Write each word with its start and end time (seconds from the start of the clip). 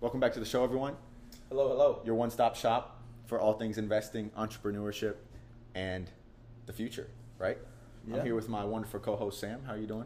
Welcome 0.00 0.20
back 0.20 0.32
to 0.34 0.40
the 0.40 0.46
show, 0.46 0.62
everyone. 0.64 0.94
Hello, 1.48 1.68
hello. 1.68 2.00
Your 2.04 2.14
one-stop 2.14 2.54
shop 2.56 3.02
for 3.26 3.40
all 3.40 3.54
things 3.54 3.78
investing, 3.78 4.30
entrepreneurship, 4.38 5.14
and 5.74 6.10
the 6.66 6.72
future. 6.72 7.08
Right? 7.38 7.58
Yeah. 8.06 8.16
I'm 8.16 8.24
here 8.24 8.34
with 8.34 8.48
my 8.48 8.64
wonderful 8.64 9.00
co-host 9.00 9.40
Sam. 9.40 9.60
How 9.66 9.72
are 9.74 9.78
you 9.78 9.86
doing? 9.86 10.04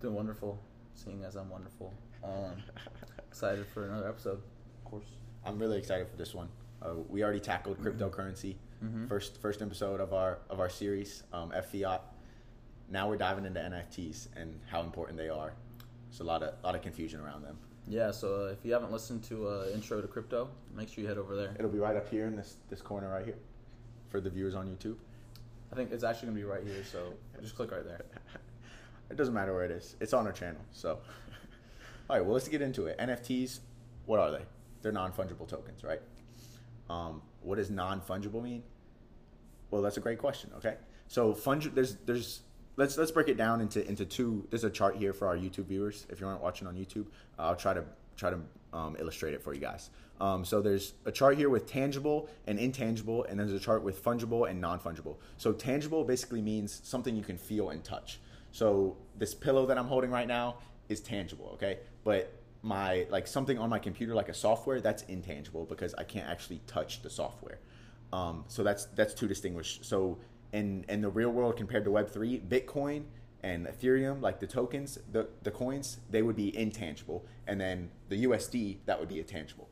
Doing 0.00 0.14
wonderful, 0.14 0.58
seeing 0.94 1.24
as 1.24 1.36
I'm 1.36 1.48
wonderful. 1.50 1.92
Um, 2.24 2.56
excited 3.28 3.66
for 3.72 3.84
another 3.86 4.08
episode, 4.08 4.38
of 4.38 4.84
course. 4.90 5.06
I'm 5.44 5.58
really 5.58 5.78
excited 5.78 6.08
for 6.08 6.16
this 6.16 6.34
one. 6.34 6.48
Uh, 6.82 6.94
we 7.08 7.22
already 7.22 7.40
tackled 7.40 7.78
cryptocurrency, 7.80 8.56
Mhm. 8.84 9.08
first 9.08 9.36
first 9.40 9.60
episode 9.62 10.00
of 10.00 10.12
our 10.14 10.38
of 10.48 10.58
our 10.60 10.68
series, 10.70 11.22
um, 11.32 11.52
F 11.54 11.70
Fiat. 11.72 12.02
Now 12.88 13.08
we're 13.08 13.16
diving 13.18 13.44
into 13.44 13.60
NFTs 13.60 14.28
and 14.36 14.58
how 14.66 14.80
important 14.82 15.18
they 15.18 15.28
are. 15.28 15.52
There's 16.08 16.20
a 16.20 16.24
lot 16.24 16.42
of 16.42 16.54
lot 16.64 16.74
of 16.74 16.82
confusion 16.82 17.20
around 17.20 17.42
them. 17.42 17.58
Yeah, 17.88 18.10
so 18.12 18.46
uh, 18.46 18.52
if 18.52 18.58
you 18.64 18.72
haven't 18.72 18.92
listened 18.92 19.24
to 19.24 19.48
uh, 19.48 19.66
Intro 19.74 20.00
to 20.00 20.06
Crypto, 20.06 20.48
make 20.76 20.88
sure 20.88 21.02
you 21.02 21.08
head 21.08 21.18
over 21.18 21.34
there. 21.34 21.54
It'll 21.58 21.70
be 21.70 21.78
right 21.78 21.96
up 21.96 22.08
here 22.08 22.26
in 22.26 22.36
this 22.36 22.56
this 22.68 22.80
corner 22.80 23.08
right 23.10 23.24
here, 23.24 23.38
for 24.08 24.20
the 24.20 24.30
viewers 24.30 24.54
on 24.54 24.66
YouTube. 24.68 24.96
I 25.72 25.76
think 25.76 25.92
it's 25.92 26.04
actually 26.04 26.26
going 26.28 26.36
to 26.38 26.42
be 26.42 26.50
right 26.50 26.62
here, 26.64 26.84
so 26.84 27.14
just 27.40 27.56
click 27.56 27.70
right 27.70 27.84
there. 27.84 28.04
It 29.10 29.16
doesn't 29.16 29.34
matter 29.34 29.52
where 29.52 29.64
it 29.64 29.72
is. 29.72 29.96
It's 29.98 30.12
on 30.12 30.24
our 30.28 30.32
channel. 30.32 30.60
So, 30.70 30.90
all 32.08 32.16
right. 32.16 32.24
Well, 32.24 32.32
let's 32.34 32.46
get 32.46 32.62
into 32.62 32.86
it. 32.86 32.96
NFTs. 32.98 33.58
What 34.06 34.20
are 34.20 34.30
they? 34.30 34.42
They're 34.82 34.92
non 34.92 35.10
fungible 35.10 35.48
tokens, 35.48 35.82
right? 35.82 36.00
Um, 36.88 37.20
what 37.42 37.56
does 37.56 37.70
non 37.70 38.00
fungible 38.02 38.40
mean? 38.40 38.62
Well, 39.72 39.82
that's 39.82 39.96
a 39.96 40.00
great 40.00 40.20
question. 40.20 40.50
Okay, 40.58 40.76
so 41.08 41.34
fungi- 41.34 41.70
There's 41.74 41.96
there's 42.06 42.42
let's 42.76 42.96
let's 42.96 43.10
break 43.10 43.28
it 43.28 43.36
down 43.36 43.60
into 43.60 43.86
into 43.86 44.04
two. 44.04 44.46
There's 44.50 44.64
a 44.64 44.70
chart 44.70 44.96
here 44.96 45.12
for 45.12 45.28
our 45.28 45.36
YouTube 45.36 45.66
viewers. 45.66 46.06
If 46.08 46.20
you 46.20 46.26
aren't 46.26 46.42
watching 46.42 46.66
on 46.66 46.76
YouTube, 46.76 47.06
uh, 47.38 47.42
I'll 47.42 47.56
try 47.56 47.74
to 47.74 47.84
try 48.16 48.30
to 48.30 48.38
um, 48.72 48.96
illustrate 48.98 49.34
it 49.34 49.42
for 49.42 49.54
you 49.54 49.60
guys. 49.60 49.90
Um, 50.20 50.44
so 50.44 50.60
there's 50.60 50.92
a 51.06 51.12
chart 51.12 51.38
here 51.38 51.48
with 51.48 51.66
tangible 51.66 52.28
and 52.46 52.58
intangible, 52.58 53.24
and 53.24 53.40
there's 53.40 53.52
a 53.52 53.58
chart 53.58 53.82
with 53.82 54.04
fungible 54.04 54.48
and 54.48 54.60
non 54.60 54.78
fungible. 54.78 55.16
So 55.38 55.52
tangible 55.52 56.04
basically 56.04 56.42
means 56.42 56.80
something 56.84 57.16
you 57.16 57.22
can 57.22 57.38
feel 57.38 57.70
and 57.70 57.82
touch. 57.82 58.20
So 58.52 58.96
this 59.16 59.34
pillow 59.34 59.66
that 59.66 59.78
I'm 59.78 59.86
holding 59.86 60.10
right 60.10 60.28
now 60.28 60.56
is 60.88 61.00
tangible, 61.00 61.50
okay? 61.54 61.78
But 62.04 62.32
my 62.62 63.06
like 63.08 63.26
something 63.26 63.58
on 63.58 63.70
my 63.70 63.78
computer 63.78 64.14
like 64.14 64.28
a 64.28 64.34
software 64.34 64.82
that's 64.82 65.02
intangible 65.04 65.64
because 65.64 65.94
I 65.94 66.04
can't 66.04 66.28
actually 66.28 66.60
touch 66.66 67.02
the 67.02 67.08
software. 67.08 67.58
Um, 68.12 68.44
so 68.48 68.62
that's 68.62 68.86
that's 68.86 69.14
two 69.14 69.28
distinguished. 69.28 69.84
So 69.84 70.18
in 70.52 70.84
in 70.88 71.00
the 71.00 71.08
real 71.08 71.30
world 71.30 71.56
compared 71.56 71.84
to 71.84 71.90
Web 71.90 72.10
three, 72.10 72.40
Bitcoin 72.40 73.04
and 73.42 73.66
Ethereum, 73.66 74.20
like 74.20 74.40
the 74.40 74.46
tokens, 74.46 74.98
the 75.10 75.28
the 75.42 75.50
coins, 75.50 75.98
they 76.10 76.22
would 76.22 76.36
be 76.36 76.56
intangible, 76.56 77.24
and 77.46 77.60
then 77.60 77.90
the 78.08 78.24
USD 78.24 78.78
that 78.86 78.98
would 78.98 79.08
be 79.08 79.20
a 79.20 79.24
tangible. 79.24 79.68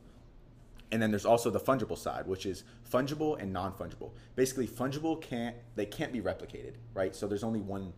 And 0.91 1.01
then 1.01 1.11
there's 1.11 1.25
also 1.25 1.51
the 1.51 1.59
fungible 1.59 1.97
side, 1.97 2.25
which 2.25 2.47
is 2.47 2.63
fungible 2.91 3.39
and 3.39 3.53
non-fungible. 3.53 4.09
Basically, 4.35 4.67
fungible 4.67 5.21
can't 5.21 5.55
they 5.75 5.85
can't 5.85 6.11
be 6.11 6.21
replicated, 6.21 6.73
right? 6.93 7.15
So 7.15 7.27
there's 7.27 7.43
only 7.43 7.61
one. 7.61 7.93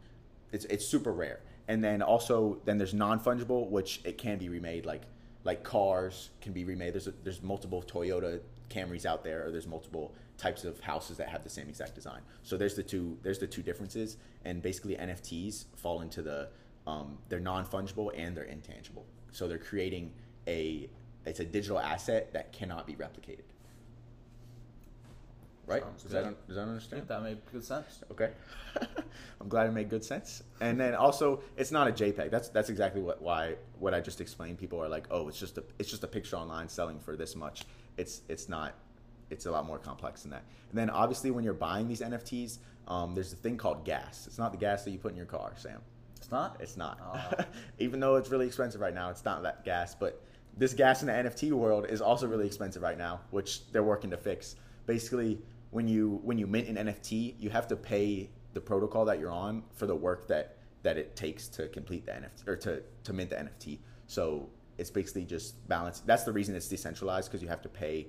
It's 0.52 0.65
it's 0.65 0.85
super 0.85 1.13
rare. 1.13 1.39
And 1.67 1.81
then 1.81 2.02
also 2.02 2.59
then 2.65 2.77
there's 2.77 2.93
non-fungible, 2.93 3.69
which 3.69 4.02
it 4.03 4.17
can 4.17 4.37
be 4.37 4.49
remade, 4.49 4.85
like 4.85 5.03
like 5.43 5.63
cars 5.63 6.31
can 6.41 6.52
be 6.52 6.65
remade. 6.65 6.93
There's 6.93 7.07
a, 7.07 7.13
there's 7.23 7.41
multiple 7.41 7.81
Toyota 7.81 8.41
Camrys 8.69 9.05
out 9.05 9.23
there, 9.23 9.45
or 9.45 9.52
there's 9.52 9.67
multiple 9.67 10.13
types 10.42 10.64
of 10.64 10.80
houses 10.80 11.17
that 11.17 11.30
have 11.30 11.44
the 11.44 11.50
same 11.50 11.70
exact 11.70 11.94
design. 11.94 12.22
So 12.42 12.58
there's 12.58 12.75
the 12.75 12.84
two 12.84 13.17
there's 13.22 13.39
the 13.39 13.47
two 13.47 13.61
differences, 13.61 14.17
and 14.44 14.61
basically 14.61 14.95
NFTs 14.95 15.66
fall 15.75 16.02
into 16.02 16.22
the 16.22 16.50
um, 16.88 17.20
they're 17.30 17.39
non-fungible 17.39 18.09
and 18.17 18.36
they're 18.36 18.44
intangible. 18.45 19.06
So 19.31 19.48
they're 19.48 19.59
creating 19.59 20.11
a 20.48 20.89
it's 21.25 21.39
a 21.39 21.45
digital 21.45 21.80
asset 21.80 22.33
that 22.33 22.52
cannot 22.52 22.88
be 22.88 22.94
replicated. 22.94 23.44
Right? 25.67 25.83
Sounds 25.83 26.03
Does 26.03 26.11
that, 26.11 26.23
good. 26.23 26.48
does 26.48 26.55
that 26.55 26.61
understand? 26.64 27.02
think 27.02 27.08
that 27.08 27.23
made 27.23 27.38
good 27.52 27.64
sense. 27.64 28.03
Okay. 28.11 28.31
I'm 29.39 29.48
glad 29.48 29.67
it 29.67 29.71
made 29.71 29.89
good 29.89 30.04
sense. 30.04 30.42
And 30.60 30.77
then 30.77 30.95
also, 30.95 31.44
it's 31.55 31.71
not 31.71 31.88
a 31.88 31.92
JPEG. 31.92 32.32
That's 32.32 32.49
that's 32.49 32.70
exactly 32.70 33.02
what 33.02 33.21
why 33.21 33.55
what 33.80 33.94
I 33.94 34.02
just 34.02 34.20
explained. 34.21 34.58
People 34.58 34.82
are 34.83 34.89
like, 34.89 35.05
oh, 35.11 35.27
it's 35.30 35.39
just 35.39 35.60
a 35.60 35.64
it's 35.77 35.89
just 35.89 36.04
a 36.04 36.08
picture 36.08 36.36
online 36.36 36.67
selling 36.67 36.99
for 36.99 37.15
this 37.15 37.36
much. 37.36 37.65
It's 37.95 38.21
it's 38.27 38.49
not. 38.49 38.73
It's 39.31 39.45
a 39.45 39.52
lot 39.52 39.65
more 39.65 39.80
complex 39.80 40.21
than 40.21 40.31
that. 40.31 40.43
And 40.69 40.77
then 40.77 40.89
obviously, 40.89 41.31
when 41.31 41.43
you're 41.43 41.53
buying 41.53 41.87
these 41.87 42.02
NFTs, 42.02 42.59
um, 42.87 43.15
there's 43.15 43.33
a 43.33 43.37
thing 43.37 43.58
called 43.58 43.86
gas. 43.86 44.27
It's 44.27 44.37
not 44.37 44.52
the 44.52 44.58
gas 44.58 44.83
that 44.83 44.92
you 44.92 44.99
put 44.99 45.11
in 45.11 45.17
your 45.17 45.25
car, 45.25 45.53
Sam. 45.55 45.81
It's 46.17 46.31
not? 46.31 46.58
It's 46.59 46.77
not. 46.77 46.99
Ah. 47.02 47.45
Even 47.80 47.99
though 47.99 48.15
it's 48.15 48.30
really 48.30 48.45
expensive 48.45 48.81
right 48.81 48.93
now, 48.93 49.09
it's 49.09 49.25
not 49.25 49.43
that 49.43 49.65
gas. 49.65 49.95
But 49.95 50.21
this 50.58 50.73
gas 50.73 51.02
in 51.02 51.08
the 51.08 51.14
NFT 51.14 51.52
world 51.53 51.87
is 51.89 52.02
also 52.02 52.27
really 52.27 52.45
expensive 52.45 52.81
right 52.81 52.97
now, 52.97 53.21
which 53.31 53.71
they're 53.71 53.83
working 53.83 54.09
to 54.11 54.17
fix. 54.17 54.55
Basically, 54.86 55.39
when 55.71 55.87
you 55.87 56.20
when 56.23 56.37
you 56.37 56.47
mint 56.47 56.67
an 56.67 56.87
NFT, 56.87 57.36
you 57.39 57.49
have 57.49 57.67
to 57.70 57.75
pay 57.75 58.30
the 58.53 58.61
protocol 58.61 59.05
that 59.05 59.20
you're 59.20 59.31
on 59.31 59.64
for 59.73 59.87
the 59.87 59.95
work 59.95 60.27
that 60.27 60.58
that 60.83 60.97
it 60.97 61.15
takes 61.15 61.47
to 61.47 61.67
complete 61.70 62.05
the 62.05 62.11
NFT 62.11 62.47
or 62.47 62.55
to 62.58 62.83
to 63.03 63.14
mint 63.14 63.30
the 63.30 63.37
NFT. 63.37 63.80
So 64.08 64.49
it's 64.77 64.89
basically 64.89 65.25
just 65.25 65.67
balance. 65.67 66.02
That's 66.02 66.23
the 66.23 66.33
reason 66.33 66.55
it's 66.55 66.67
decentralized 66.67 67.30
because 67.30 67.41
you 67.41 67.47
have 67.47 67.61
to 67.61 67.70
pay 67.70 68.08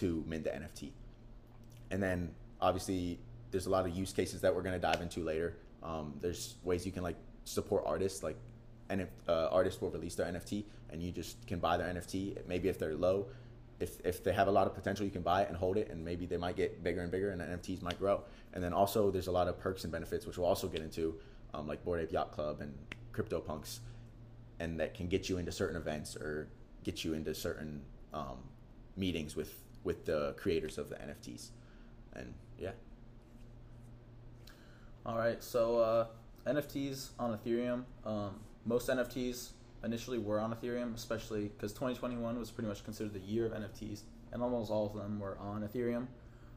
to 0.00 0.24
mint 0.26 0.44
the 0.44 0.50
NFT. 0.50 0.90
And 1.90 2.02
then 2.02 2.30
obviously 2.60 3.18
there's 3.50 3.66
a 3.66 3.70
lot 3.70 3.86
of 3.86 3.96
use 3.96 4.12
cases 4.12 4.40
that 4.42 4.54
we're 4.54 4.62
going 4.62 4.74
to 4.74 4.80
dive 4.80 5.00
into 5.00 5.20
later. 5.20 5.56
Um, 5.82 6.14
there's 6.20 6.56
ways 6.64 6.84
you 6.84 6.92
can 6.92 7.02
like 7.02 7.16
support 7.44 7.84
artists, 7.86 8.22
like 8.22 8.36
and 8.90 9.02
if 9.02 9.08
uh, 9.28 9.48
artists 9.50 9.80
will 9.80 9.90
release 9.90 10.14
their 10.14 10.26
NFT 10.26 10.64
and 10.90 11.02
you 11.02 11.12
just 11.12 11.46
can 11.46 11.58
buy 11.58 11.76
their 11.76 11.92
NFT. 11.92 12.46
Maybe 12.46 12.68
if 12.68 12.78
they're 12.78 12.94
low, 12.94 13.26
if 13.80 14.00
if 14.04 14.24
they 14.24 14.32
have 14.32 14.48
a 14.48 14.50
lot 14.50 14.66
of 14.66 14.74
potential, 14.74 15.04
you 15.04 15.12
can 15.12 15.22
buy 15.22 15.42
it 15.42 15.48
and 15.48 15.56
hold 15.56 15.76
it, 15.76 15.88
and 15.90 16.04
maybe 16.04 16.26
they 16.26 16.36
might 16.36 16.56
get 16.56 16.82
bigger 16.82 17.00
and 17.00 17.10
bigger, 17.10 17.30
and 17.30 17.40
the 17.40 17.44
NFTs 17.44 17.82
might 17.82 17.98
grow. 17.98 18.22
And 18.54 18.62
then 18.62 18.72
also 18.72 19.10
there's 19.10 19.28
a 19.28 19.32
lot 19.32 19.48
of 19.48 19.58
perks 19.58 19.84
and 19.84 19.92
benefits, 19.92 20.26
which 20.26 20.38
we'll 20.38 20.46
also 20.46 20.68
get 20.68 20.80
into, 20.80 21.14
um, 21.54 21.66
like 21.66 21.84
Bored 21.84 22.00
Ape 22.00 22.12
Yacht 22.12 22.32
Club 22.32 22.60
and 22.60 22.74
CryptoPunks, 23.12 23.80
and 24.58 24.80
that 24.80 24.94
can 24.94 25.08
get 25.08 25.28
you 25.28 25.38
into 25.38 25.52
certain 25.52 25.76
events 25.76 26.16
or 26.16 26.48
get 26.84 27.04
you 27.04 27.14
into 27.14 27.34
certain 27.34 27.82
um, 28.14 28.38
meetings 28.96 29.36
with 29.36 29.54
with 29.88 30.04
the 30.04 30.34
creators 30.36 30.76
of 30.76 30.90
the 30.90 30.96
NFTs. 30.96 31.48
And 32.12 32.34
yeah, 32.58 32.72
All 35.06 35.16
right, 35.16 35.42
so 35.42 35.78
uh, 35.78 36.06
NFTs 36.46 37.08
on 37.18 37.38
Ethereum. 37.38 37.84
Um, 38.04 38.34
most 38.66 38.90
NFTs 38.90 39.52
initially 39.82 40.18
were 40.18 40.40
on 40.40 40.54
Ethereum, 40.54 40.94
especially 40.94 41.44
because 41.44 41.72
2021 41.72 42.38
was 42.38 42.50
pretty 42.50 42.68
much 42.68 42.84
considered 42.84 43.14
the 43.14 43.20
year 43.20 43.46
of 43.46 43.52
NFTs, 43.52 44.02
and 44.30 44.42
almost 44.42 44.70
all 44.70 44.84
of 44.84 44.92
them 44.92 45.18
were 45.18 45.38
on 45.38 45.66
Ethereum. 45.66 46.06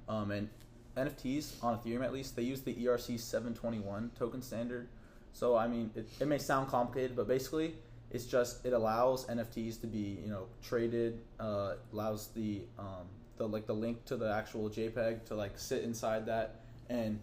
Um, 0.09 0.31
and 0.31 0.49
NFTs 0.97 1.63
on 1.63 1.79
Ethereum, 1.79 2.03
at 2.03 2.11
least, 2.11 2.35
they 2.35 2.43
use 2.43 2.59
the 2.59 2.75
ERC 2.75 3.17
721 3.17 4.11
token 4.19 4.41
standard. 4.41 4.89
So 5.31 5.55
I 5.55 5.69
mean, 5.69 5.89
it, 5.95 6.09
it 6.19 6.27
may 6.27 6.37
sound 6.37 6.67
complicated, 6.67 7.15
but 7.15 7.29
basically, 7.29 7.75
it's 8.09 8.25
just 8.25 8.65
it 8.65 8.73
allows 8.73 9.25
NFTs 9.27 9.79
to 9.79 9.87
be 9.87 10.19
you 10.21 10.29
know 10.29 10.47
traded, 10.61 11.21
uh, 11.39 11.75
allows 11.93 12.27
the 12.35 12.63
um, 12.77 13.07
the 13.41 13.47
like 13.47 13.65
the 13.65 13.73
link 13.73 14.05
to 14.05 14.15
the 14.15 14.31
actual 14.31 14.69
JPEG 14.69 15.25
to 15.25 15.35
like 15.35 15.57
sit 15.57 15.83
inside 15.83 16.27
that, 16.27 16.61
and 16.89 17.19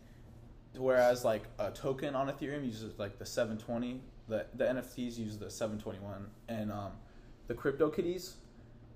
whereas 0.77 1.25
like 1.25 1.45
a 1.59 1.71
token 1.71 2.15
on 2.15 2.29
Ethereum 2.29 2.65
uses 2.65 2.99
like 2.99 3.19
the 3.19 3.27
720, 3.27 4.01
the 4.29 4.47
the 4.55 4.65
NFTs 4.65 5.17
use 5.17 5.39
the 5.39 5.51
721, 5.51 6.27
and 6.49 6.73
um, 6.73 6.93
the 7.47 7.55
crypto 7.55 7.89
kitties. 7.89 8.35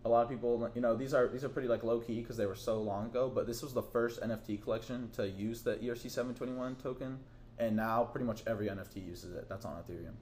A 0.05 0.09
lot 0.09 0.25
of 0.25 0.28
people, 0.28 0.69
you 0.75 0.81
know, 0.81 0.97
these 0.97 1.15
are 1.15 1.28
these 1.28 1.44
are 1.44 1.49
pretty 1.49 1.69
like 1.69 1.84
low 1.84 2.00
key 2.00 2.21
because 2.21 2.37
they 2.37 2.47
were 2.47 2.56
so 2.56 2.83
long 2.83 3.06
ago. 3.06 3.31
But 3.33 3.47
this 3.47 3.62
was 3.62 3.72
the 3.72 3.83
first 3.83 4.21
NFT 4.21 4.60
collection 4.62 5.09
to 5.12 5.28
use 5.28 5.62
the 5.62 5.81
E 5.81 5.87
ERC 5.87 6.10
721 6.10 6.75
token, 6.77 7.21
and 7.59 7.77
now 7.77 8.03
pretty 8.03 8.27
much 8.27 8.43
every 8.49 8.66
NFT 8.66 9.06
uses 9.06 9.33
it. 9.34 9.49
That's 9.49 9.65
on 9.65 9.75
Ethereum, 9.75 10.15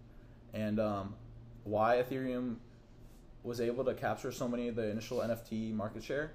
and 0.53 0.78
um, 0.78 1.15
why 1.65 1.97
Ethereum 1.97 2.56
was 3.43 3.59
able 3.59 3.87
to 3.87 3.94
capture 3.94 4.31
so 4.31 4.47
many 4.47 4.69
of 4.69 4.77
the 4.77 4.91
initial 4.91 5.20
NFT 5.20 5.73
market 5.73 6.05
share 6.05 6.32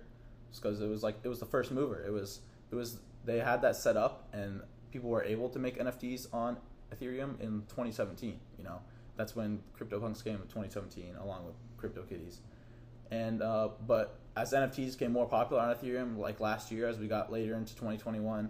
because 0.60 0.82
it 0.82 0.88
was 0.88 1.04
like 1.04 1.18
it 1.24 1.30
was 1.30 1.40
the 1.40 1.46
first 1.46 1.72
mover. 1.72 2.04
It 2.06 2.12
was 2.12 2.42
it 2.72 2.76
was 2.76 3.00
they 3.26 3.40
had 3.40 3.62
that 3.62 3.76
set 3.76 3.98
up 3.98 4.28
and 4.34 4.62
people 4.92 5.10
were 5.10 5.24
able 5.24 5.50
to 5.50 5.60
make 5.60 5.80
NFTs 5.80 6.34
on 6.34 6.58
Ethereum 6.94 7.40
in 7.40 7.64
2017. 7.68 8.40
You 8.58 8.64
know, 8.64 8.80
that's 9.18 9.36
when 9.36 9.60
CryptoPunks 9.78 10.24
came 10.24 10.36
in 10.36 10.42
2017 10.42 11.16
along 11.22 11.46
with 11.46 11.56
CryptoKitties. 11.78 12.38
And 13.12 13.42
uh, 13.42 13.70
but 13.86 14.20
as 14.36 14.54
NFTs 14.54 14.94
became 14.94 15.12
more 15.12 15.28
popular 15.28 15.62
on 15.62 15.76
Ethereum, 15.76 16.18
like 16.18 16.40
last 16.40 16.72
year, 16.72 16.88
as 16.88 16.98
we 16.98 17.08
got 17.08 17.32
later 17.32 17.56
into 17.56 17.74
2021, 17.76 18.50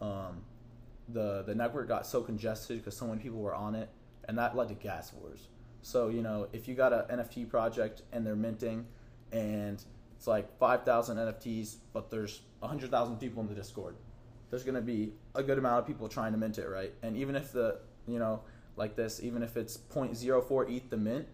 um, 0.00 0.42
the 1.08 1.42
the 1.46 1.54
network 1.54 1.88
got 1.88 2.06
so 2.06 2.22
congested 2.22 2.78
because 2.78 2.96
so 2.96 3.06
many 3.06 3.20
people 3.20 3.38
were 3.38 3.54
on 3.54 3.74
it, 3.74 3.88
and 4.28 4.36
that 4.38 4.56
led 4.56 4.68
to 4.68 4.74
gas 4.74 5.12
wars. 5.12 5.48
So 5.82 6.08
you 6.08 6.22
know, 6.22 6.48
if 6.52 6.66
you 6.66 6.74
got 6.74 6.92
an 6.92 7.18
NFT 7.18 7.48
project 7.48 8.02
and 8.12 8.26
they're 8.26 8.36
minting, 8.36 8.86
and 9.32 9.82
it's 10.24 10.28
like 10.28 10.58
5,000 10.58 11.18
NFTs, 11.18 11.76
but 11.92 12.10
there's 12.10 12.40
100,000 12.60 13.18
people 13.18 13.42
in 13.42 13.48
the 13.48 13.54
Discord, 13.54 13.94
there's 14.48 14.64
gonna 14.64 14.80
be 14.80 15.12
a 15.34 15.42
good 15.42 15.58
amount 15.58 15.80
of 15.80 15.86
people 15.86 16.08
trying 16.08 16.32
to 16.32 16.38
mint 16.38 16.56
it, 16.56 16.66
right? 16.66 16.94
And 17.02 17.14
even 17.14 17.36
if 17.36 17.52
the 17.52 17.80
you 18.06 18.18
know 18.18 18.40
like 18.76 18.96
this, 18.96 19.22
even 19.22 19.42
if 19.42 19.58
it's 19.58 19.76
0.04 19.76 20.70
ETH 20.74 20.88
the 20.88 20.96
mint, 20.96 21.28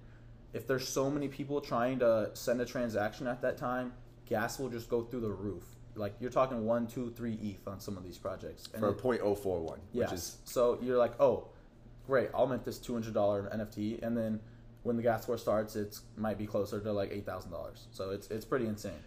if 0.52 0.66
there's 0.66 0.88
so 0.88 1.08
many 1.08 1.28
people 1.28 1.60
trying 1.60 2.00
to 2.00 2.30
send 2.34 2.60
a 2.60 2.64
transaction 2.64 3.28
at 3.28 3.40
that 3.42 3.56
time, 3.56 3.92
gas 4.26 4.58
will 4.58 4.68
just 4.68 4.88
go 4.88 5.04
through 5.04 5.20
the 5.20 5.30
roof. 5.30 5.62
Like 5.94 6.14
you're 6.18 6.30
talking 6.32 6.66
one, 6.66 6.88
two, 6.88 7.10
three 7.10 7.34
ETH 7.40 7.68
on 7.68 7.78
some 7.78 7.96
of 7.96 8.02
these 8.02 8.18
projects. 8.18 8.66
For 8.76 8.88
a 8.88 8.90
it- 8.90 8.98
.041, 8.98 9.78
Yes. 9.92 10.10
which 10.10 10.18
is 10.18 10.38
so 10.44 10.78
you're 10.82 10.98
like, 10.98 11.12
oh, 11.20 11.46
great, 12.08 12.30
I'll 12.34 12.48
mint 12.48 12.64
this 12.64 12.78
two 12.78 12.94
hundred 12.94 13.14
dollar 13.14 13.48
NFT, 13.54 14.02
and 14.02 14.16
then 14.16 14.40
when 14.82 14.96
the 14.96 15.02
gas 15.02 15.28
war 15.28 15.36
starts, 15.36 15.76
it's 15.76 16.02
might 16.16 16.38
be 16.38 16.46
closer 16.46 16.80
to 16.80 16.92
like 16.92 17.10
eight 17.12 17.26
thousand 17.26 17.50
dollars. 17.50 17.86
So 17.90 18.10
it's 18.10 18.30
it's 18.30 18.44
pretty 18.44 18.66
insane. 18.66 19.04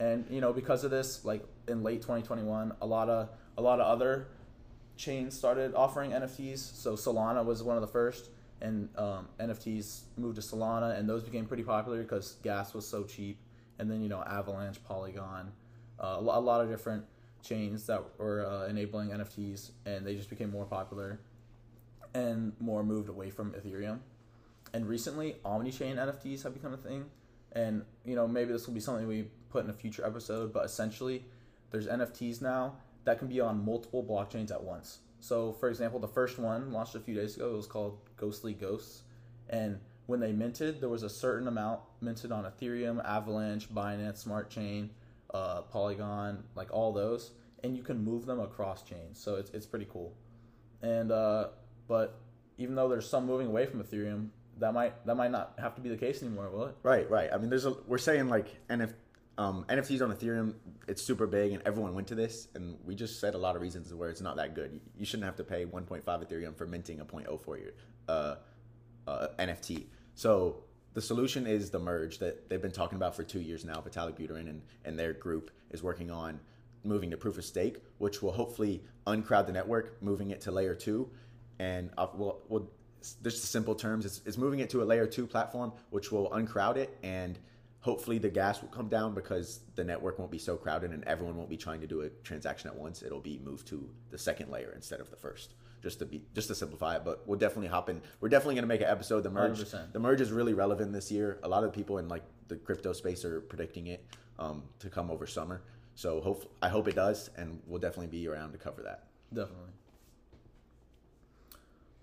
And 0.00 0.24
you 0.30 0.40
know, 0.40 0.52
because 0.52 0.84
of 0.84 0.90
this, 0.90 1.24
like 1.24 1.44
in 1.68 1.82
late 1.82 2.02
2021, 2.02 2.72
a 2.80 2.86
lot 2.86 3.08
of 3.08 3.28
a 3.56 3.62
lot 3.62 3.80
of 3.80 3.86
other 3.86 4.28
chains 4.96 5.36
started 5.36 5.74
offering 5.74 6.12
NFTs. 6.12 6.58
So 6.58 6.94
Solana 6.94 7.44
was 7.44 7.62
one 7.62 7.76
of 7.76 7.82
the 7.82 7.88
first, 7.88 8.30
and 8.60 8.88
um, 8.96 9.28
NFTs 9.40 10.02
moved 10.16 10.36
to 10.36 10.42
Solana, 10.42 10.98
and 10.98 11.08
those 11.08 11.22
became 11.22 11.46
pretty 11.46 11.64
popular 11.64 12.02
because 12.02 12.36
gas 12.42 12.74
was 12.74 12.86
so 12.86 13.04
cheap. 13.04 13.38
And 13.78 13.90
then 13.90 14.02
you 14.02 14.08
know, 14.08 14.22
Avalanche, 14.22 14.82
Polygon, 14.84 15.52
uh, 15.98 16.16
a 16.18 16.40
lot 16.40 16.60
of 16.60 16.68
different 16.68 17.04
chains 17.42 17.86
that 17.86 18.02
were 18.18 18.46
uh, 18.46 18.66
enabling 18.66 19.10
NFTs, 19.10 19.72
and 19.86 20.06
they 20.06 20.14
just 20.14 20.30
became 20.30 20.50
more 20.50 20.64
popular 20.64 21.20
and 22.14 22.52
more 22.60 22.84
moved 22.84 23.08
away 23.08 23.30
from 23.30 23.52
Ethereum. 23.52 23.98
And 24.74 24.86
recently, 24.86 25.36
omni-chain 25.44 25.96
NFTs 25.96 26.42
have 26.42 26.52
become 26.52 26.74
a 26.74 26.76
thing. 26.76 27.06
And 27.52 27.84
you 28.04 28.16
know, 28.16 28.28
maybe 28.28 28.52
this 28.52 28.66
will 28.66 28.74
be 28.74 28.80
something 28.80 29.06
we 29.06 29.28
put 29.48 29.64
in 29.64 29.70
a 29.70 29.72
future 29.72 30.04
episode. 30.04 30.52
But 30.52 30.66
essentially, 30.66 31.24
there's 31.70 31.86
NFTs 31.86 32.42
now 32.42 32.74
that 33.04 33.18
can 33.18 33.28
be 33.28 33.40
on 33.40 33.64
multiple 33.64 34.04
blockchains 34.04 34.50
at 34.50 34.62
once. 34.62 34.98
So, 35.20 35.52
for 35.52 35.70
example, 35.70 36.00
the 36.00 36.08
first 36.08 36.38
one 36.38 36.72
launched 36.72 36.96
a 36.96 37.00
few 37.00 37.14
days 37.14 37.36
ago. 37.36 37.54
It 37.54 37.56
was 37.56 37.66
called 37.66 37.98
Ghostly 38.16 38.52
Ghosts, 38.52 39.04
and 39.48 39.78
when 40.06 40.20
they 40.20 40.32
minted, 40.32 40.80
there 40.80 40.88
was 40.88 41.02
a 41.02 41.08
certain 41.08 41.48
amount 41.48 41.80
minted 42.00 42.30
on 42.30 42.44
Ethereum, 42.44 43.02
Avalanche, 43.04 43.72
Binance 43.72 44.18
Smart 44.18 44.50
Chain, 44.50 44.90
uh, 45.32 45.62
Polygon, 45.62 46.44
like 46.54 46.68
all 46.72 46.92
those, 46.92 47.30
and 47.62 47.76
you 47.76 47.82
can 47.82 48.04
move 48.04 48.26
them 48.26 48.40
across 48.40 48.82
chains. 48.82 49.18
So 49.18 49.36
it's 49.36 49.50
it's 49.50 49.66
pretty 49.66 49.86
cool. 49.90 50.14
And 50.82 51.10
uh, 51.10 51.48
but 51.88 52.20
even 52.58 52.74
though 52.74 52.88
there's 52.88 53.08
some 53.08 53.26
moving 53.26 53.46
away 53.46 53.66
from 53.66 53.82
Ethereum, 53.82 54.28
that 54.58 54.72
might 54.72 55.04
that 55.06 55.16
might 55.16 55.30
not 55.30 55.54
have 55.58 55.74
to 55.74 55.80
be 55.80 55.88
the 55.88 55.96
case 55.96 56.22
anymore, 56.22 56.50
will 56.50 56.66
it? 56.66 56.76
Right, 56.82 57.08
right. 57.10 57.30
I 57.32 57.38
mean, 57.38 57.50
there's 57.50 57.66
a 57.66 57.74
we're 57.86 57.98
saying 57.98 58.28
like 58.28 58.46
NF, 58.68 58.92
um, 59.38 59.64
NFTs 59.68 60.02
on 60.02 60.14
Ethereum, 60.14 60.54
it's 60.86 61.02
super 61.02 61.26
big, 61.26 61.52
and 61.52 61.62
everyone 61.66 61.94
went 61.94 62.08
to 62.08 62.14
this, 62.14 62.48
and 62.54 62.76
we 62.84 62.94
just 62.94 63.20
said 63.20 63.34
a 63.34 63.38
lot 63.38 63.56
of 63.56 63.62
reasons 63.62 63.92
where 63.92 64.10
it's 64.10 64.20
not 64.20 64.36
that 64.36 64.54
good. 64.54 64.72
You, 64.72 64.80
you 64.98 65.06
shouldn't 65.06 65.24
have 65.24 65.36
to 65.36 65.44
pay 65.44 65.64
1.5 65.64 66.04
Ethereum 66.04 66.56
for 66.56 66.66
minting 66.66 67.00
a 67.00 67.04
0.04 67.04 67.58
year, 67.58 67.74
uh, 68.08 68.36
uh, 69.06 69.28
NFT. 69.38 69.86
So 70.14 70.62
the 70.94 71.02
solution 71.02 71.46
is 71.46 71.70
the 71.70 71.80
merge 71.80 72.18
that 72.18 72.48
they've 72.48 72.62
been 72.62 72.70
talking 72.70 72.96
about 72.96 73.16
for 73.16 73.24
two 73.24 73.40
years 73.40 73.64
now. 73.64 73.74
Vitalik 73.80 74.16
Buterin 74.16 74.48
and, 74.48 74.62
and 74.84 74.98
their 74.98 75.12
group 75.12 75.50
is 75.70 75.82
working 75.82 76.10
on 76.10 76.38
moving 76.84 77.10
to 77.10 77.16
proof 77.16 77.36
of 77.38 77.44
stake, 77.44 77.78
which 77.98 78.22
will 78.22 78.32
hopefully 78.32 78.84
uncrowd 79.06 79.46
the 79.46 79.52
network, 79.52 80.00
moving 80.02 80.30
it 80.30 80.40
to 80.42 80.52
layer 80.52 80.74
two, 80.74 81.10
and 81.58 81.90
uh, 81.98 82.06
we'll, 82.14 82.40
we'll 82.48 82.70
just 83.22 83.44
simple 83.44 83.74
terms, 83.74 84.04
it's, 84.04 84.20
it's 84.24 84.38
moving 84.38 84.60
it 84.60 84.70
to 84.70 84.82
a 84.82 84.84
layer 84.84 85.06
two 85.06 85.26
platform, 85.26 85.72
which 85.90 86.10
will 86.10 86.30
uncrowd 86.32 86.76
it, 86.76 86.96
and 87.02 87.38
hopefully 87.80 88.16
the 88.16 88.30
gas 88.30 88.62
will 88.62 88.70
come 88.70 88.88
down 88.88 89.14
because 89.14 89.60
the 89.74 89.84
network 89.84 90.18
won't 90.18 90.30
be 90.30 90.38
so 90.38 90.56
crowded 90.56 90.90
and 90.90 91.04
everyone 91.04 91.36
won't 91.36 91.50
be 91.50 91.56
trying 91.56 91.82
to 91.82 91.86
do 91.86 92.00
a 92.00 92.08
transaction 92.22 92.70
at 92.70 92.74
once. 92.76 93.02
It'll 93.02 93.20
be 93.20 93.38
moved 93.44 93.68
to 93.68 93.86
the 94.10 94.16
second 94.16 94.50
layer 94.50 94.72
instead 94.74 95.00
of 95.00 95.10
the 95.10 95.16
first, 95.16 95.52
just 95.82 95.98
to 95.98 96.06
be 96.06 96.22
just 96.34 96.48
to 96.48 96.54
simplify 96.54 96.96
it. 96.96 97.02
But 97.04 97.28
we'll 97.28 97.38
definitely 97.38 97.68
hop 97.68 97.90
in. 97.90 98.00
We're 98.20 98.30
definitely 98.30 98.54
gonna 98.54 98.68
make 98.68 98.80
an 98.80 98.86
episode. 98.86 99.22
The 99.22 99.30
merge, 99.30 99.58
100%. 99.58 99.92
the 99.92 99.98
merge 99.98 100.22
is 100.22 100.32
really 100.32 100.54
relevant 100.54 100.94
this 100.94 101.12
year. 101.12 101.38
A 101.42 101.48
lot 101.48 101.62
of 101.62 101.74
people 101.74 101.98
in 101.98 102.08
like 102.08 102.22
the 102.48 102.56
crypto 102.56 102.94
space 102.94 103.22
are 103.22 103.42
predicting 103.42 103.88
it 103.88 104.02
um, 104.38 104.62
to 104.78 104.88
come 104.88 105.10
over 105.10 105.26
summer. 105.26 105.60
So 105.94 106.22
hope 106.22 106.50
I 106.62 106.70
hope 106.70 106.88
it 106.88 106.94
does, 106.94 107.28
and 107.36 107.60
we'll 107.66 107.80
definitely 107.80 108.06
be 108.06 108.26
around 108.26 108.52
to 108.52 108.58
cover 108.58 108.82
that. 108.82 109.04
Definitely. 109.32 109.72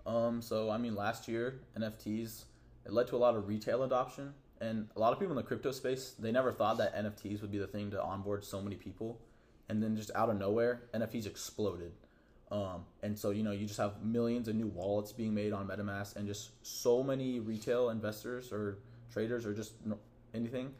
Um, 0.06 0.42
so 0.42 0.70
I 0.70 0.78
mean, 0.78 0.94
last 0.94 1.28
year 1.28 1.60
NFTs 1.78 2.44
it 2.84 2.92
led 2.92 3.06
to 3.08 3.16
a 3.16 3.18
lot 3.18 3.36
of 3.36 3.46
retail 3.46 3.84
adoption, 3.84 4.34
and 4.60 4.88
a 4.96 5.00
lot 5.00 5.12
of 5.12 5.18
people 5.18 5.32
in 5.32 5.36
the 5.36 5.42
crypto 5.42 5.70
space 5.70 6.14
they 6.18 6.32
never 6.32 6.52
thought 6.52 6.78
that 6.78 6.94
NFTs 6.96 7.40
would 7.42 7.52
be 7.52 7.58
the 7.58 7.66
thing 7.66 7.90
to 7.92 8.02
onboard 8.02 8.44
so 8.44 8.60
many 8.60 8.76
people, 8.76 9.20
and 9.68 9.82
then 9.82 9.96
just 9.96 10.10
out 10.14 10.28
of 10.28 10.38
nowhere 10.38 10.82
NFTs 10.94 11.26
exploded. 11.26 11.92
Um, 12.50 12.84
and 13.02 13.18
so 13.18 13.30
you 13.30 13.42
know 13.42 13.52
you 13.52 13.66
just 13.66 13.78
have 13.78 14.02
millions 14.02 14.48
of 14.48 14.56
new 14.56 14.66
wallets 14.66 15.12
being 15.12 15.34
made 15.34 15.52
on 15.52 15.66
MetaMask, 15.68 16.16
and 16.16 16.26
just 16.26 16.50
so 16.66 17.02
many 17.02 17.40
retail 17.40 17.90
investors 17.90 18.52
or 18.52 18.78
traders 19.12 19.46
or 19.46 19.54
just 19.54 19.74
anything 20.34 20.72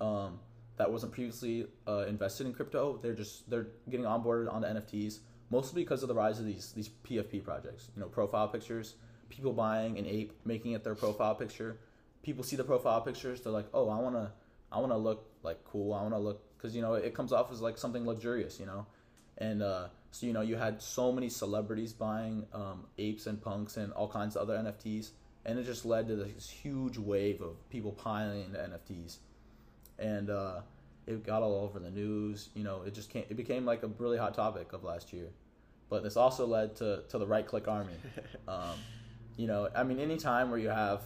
um, 0.00 0.38
that 0.76 0.90
wasn't 0.90 1.12
previously 1.12 1.66
uh, 1.86 2.04
invested 2.08 2.46
in 2.46 2.52
crypto. 2.52 2.98
They're 3.00 3.14
just 3.14 3.48
they're 3.48 3.68
getting 3.88 4.06
onboarded 4.06 4.52
onto 4.52 4.66
NFTs 4.66 5.20
mostly 5.50 5.82
because 5.82 6.02
of 6.02 6.08
the 6.08 6.14
rise 6.14 6.38
of 6.38 6.46
these 6.46 6.72
these 6.72 6.90
PFP 7.04 7.44
projects. 7.44 7.88
You 7.94 8.00
know, 8.02 8.08
profile 8.08 8.48
pictures. 8.48 8.94
People 9.28 9.52
buying 9.52 9.98
an 9.98 10.06
ape, 10.06 10.32
making 10.44 10.72
it 10.72 10.84
their 10.84 10.94
profile 10.94 11.34
picture. 11.34 11.78
People 12.22 12.44
see 12.44 12.56
the 12.56 12.64
profile 12.64 13.00
pictures. 13.00 13.40
They're 13.40 13.52
like, 13.52 13.66
oh, 13.74 13.88
I 13.88 14.00
wanna 14.00 14.32
I 14.70 14.78
wanna 14.78 14.98
look 14.98 15.28
like 15.42 15.64
cool. 15.64 15.92
I 15.94 16.02
wanna 16.02 16.18
look 16.18 16.42
because 16.56 16.74
you 16.74 16.82
know 16.82 16.94
it 16.94 17.14
comes 17.14 17.32
off 17.32 17.50
as 17.52 17.60
like 17.60 17.78
something 17.78 18.06
luxurious. 18.06 18.58
You 18.60 18.66
know, 18.66 18.86
and 19.38 19.62
uh, 19.62 19.88
so 20.10 20.26
you 20.26 20.32
know 20.32 20.40
you 20.42 20.56
had 20.56 20.80
so 20.80 21.12
many 21.12 21.28
celebrities 21.28 21.92
buying 21.92 22.46
um, 22.52 22.84
apes 22.98 23.26
and 23.26 23.40
punks 23.40 23.76
and 23.76 23.92
all 23.92 24.08
kinds 24.08 24.36
of 24.36 24.42
other 24.42 24.56
NFTs, 24.56 25.10
and 25.44 25.58
it 25.58 25.64
just 25.64 25.84
led 25.84 26.08
to 26.08 26.16
this 26.16 26.48
huge 26.48 26.98
wave 26.98 27.40
of 27.40 27.68
people 27.70 27.92
piling 27.92 28.44
into 28.44 28.58
NFTs, 28.58 29.18
and 29.98 30.30
uh, 30.30 30.60
it 31.06 31.24
got 31.24 31.42
all 31.42 31.56
over 31.56 31.78
the 31.78 31.90
news. 31.90 32.50
You 32.54 32.64
know, 32.64 32.82
it 32.82 32.94
just 32.94 33.10
came, 33.10 33.24
it 33.28 33.36
became 33.36 33.64
like 33.64 33.82
a 33.82 33.88
really 33.98 34.18
hot 34.18 34.34
topic 34.34 34.72
of 34.72 34.84
last 34.84 35.12
year, 35.12 35.28
but 35.88 36.02
this 36.02 36.16
also 36.16 36.46
led 36.46 36.76
to 36.76 37.02
to 37.08 37.18
the 37.18 37.26
right 37.26 37.46
click 37.46 37.68
army. 37.68 37.94
Um, 38.46 38.78
you 39.36 39.46
know, 39.46 39.68
I 39.74 39.82
mean, 39.84 39.98
any 39.98 40.16
time 40.16 40.50
where 40.50 40.60
you 40.60 40.68
have 40.68 41.02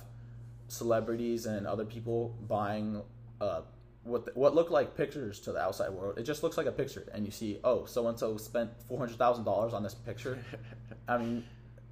celebrities 0.67 1.47
and 1.47 1.67
other 1.67 1.85
people 1.85 2.37
buying 2.47 3.01
uh, 3.41 3.63
what 4.05 4.37
what 4.37 4.55
look 4.55 4.71
like 4.71 4.97
pictures 4.97 5.41
to 5.41 5.53
the 5.53 5.61
outside 5.61 5.91
world. 5.91 6.19
It 6.19 6.25
just 6.25 6.43
looks 6.43 6.57
like 6.57 6.67
a 6.67 6.73
picture, 6.73 7.09
and 7.15 7.25
you 7.25 7.31
see, 7.31 7.59
oh, 7.65 7.85
so 7.85 8.09
and 8.09 8.19
so 8.19 8.37
spent 8.37 8.71
four 8.89 8.99
hundred 8.99 9.19
thousand 9.19 9.45
dollars 9.45 9.73
on 9.75 9.83
this 9.83 9.95
picture. 9.95 10.39
I 11.09 11.19
mean, 11.19 11.45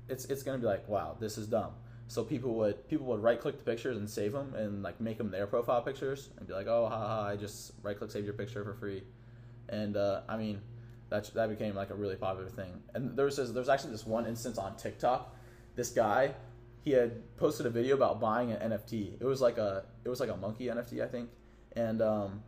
it's 0.08 0.24
it's 0.26 0.42
gonna 0.42 0.58
be 0.58 0.66
like, 0.66 0.88
wow, 0.88 1.16
this 1.18 1.38
is 1.38 1.46
dumb. 1.46 1.72
So 2.08 2.22
people 2.22 2.54
would 2.54 2.88
people 2.88 3.06
would 3.06 3.22
right 3.22 3.40
click 3.40 3.58
the 3.58 3.64
pictures 3.64 3.96
and 3.96 4.08
save 4.08 4.32
them 4.32 4.54
and 4.54 4.82
like 4.82 5.00
make 5.00 5.18
them 5.18 5.30
their 5.30 5.46
profile 5.46 5.82
pictures 5.82 6.30
and 6.38 6.46
be 6.46 6.54
like, 6.54 6.68
oh, 6.68 6.86
haha, 6.88 7.30
I 7.30 7.36
just 7.36 7.72
right 7.82 7.98
click 7.98 8.10
save 8.10 8.24
your 8.24 8.34
picture 8.34 8.62
for 8.64 8.74
free, 8.74 9.02
and 9.68 9.96
uh, 9.96 10.20
I 10.28 10.36
mean, 10.36 10.60
that 11.10 11.32
that 11.34 11.48
became 11.48 11.74
like 11.74 11.90
a 11.90 11.94
really 11.94 12.16
popular 12.16 12.48
thing. 12.48 12.80
And 12.94 13.16
there 13.16 13.24
was 13.24 13.36
this, 13.36 13.50
there 13.50 13.60
was 13.60 13.68
actually 13.68 13.90
this 13.90 14.06
one 14.06 14.26
instance 14.26 14.56
on 14.56 14.76
TikTok. 14.76 15.34
This 15.74 15.90
guy, 15.90 16.34
he 16.84 16.92
had 16.92 17.36
posted 17.36 17.66
a 17.66 17.70
video 17.70 17.96
about 17.96 18.20
buying 18.20 18.52
an 18.52 18.70
NFT. 18.70 19.20
It 19.20 19.24
was 19.24 19.40
like 19.40 19.58
a 19.58 19.84
it 20.04 20.08
was 20.08 20.20
like 20.20 20.30
a 20.30 20.36
monkey 20.36 20.66
NFT, 20.66 21.02
I 21.02 21.08
think, 21.08 21.28
and 21.74 22.00
um, 22.00 22.42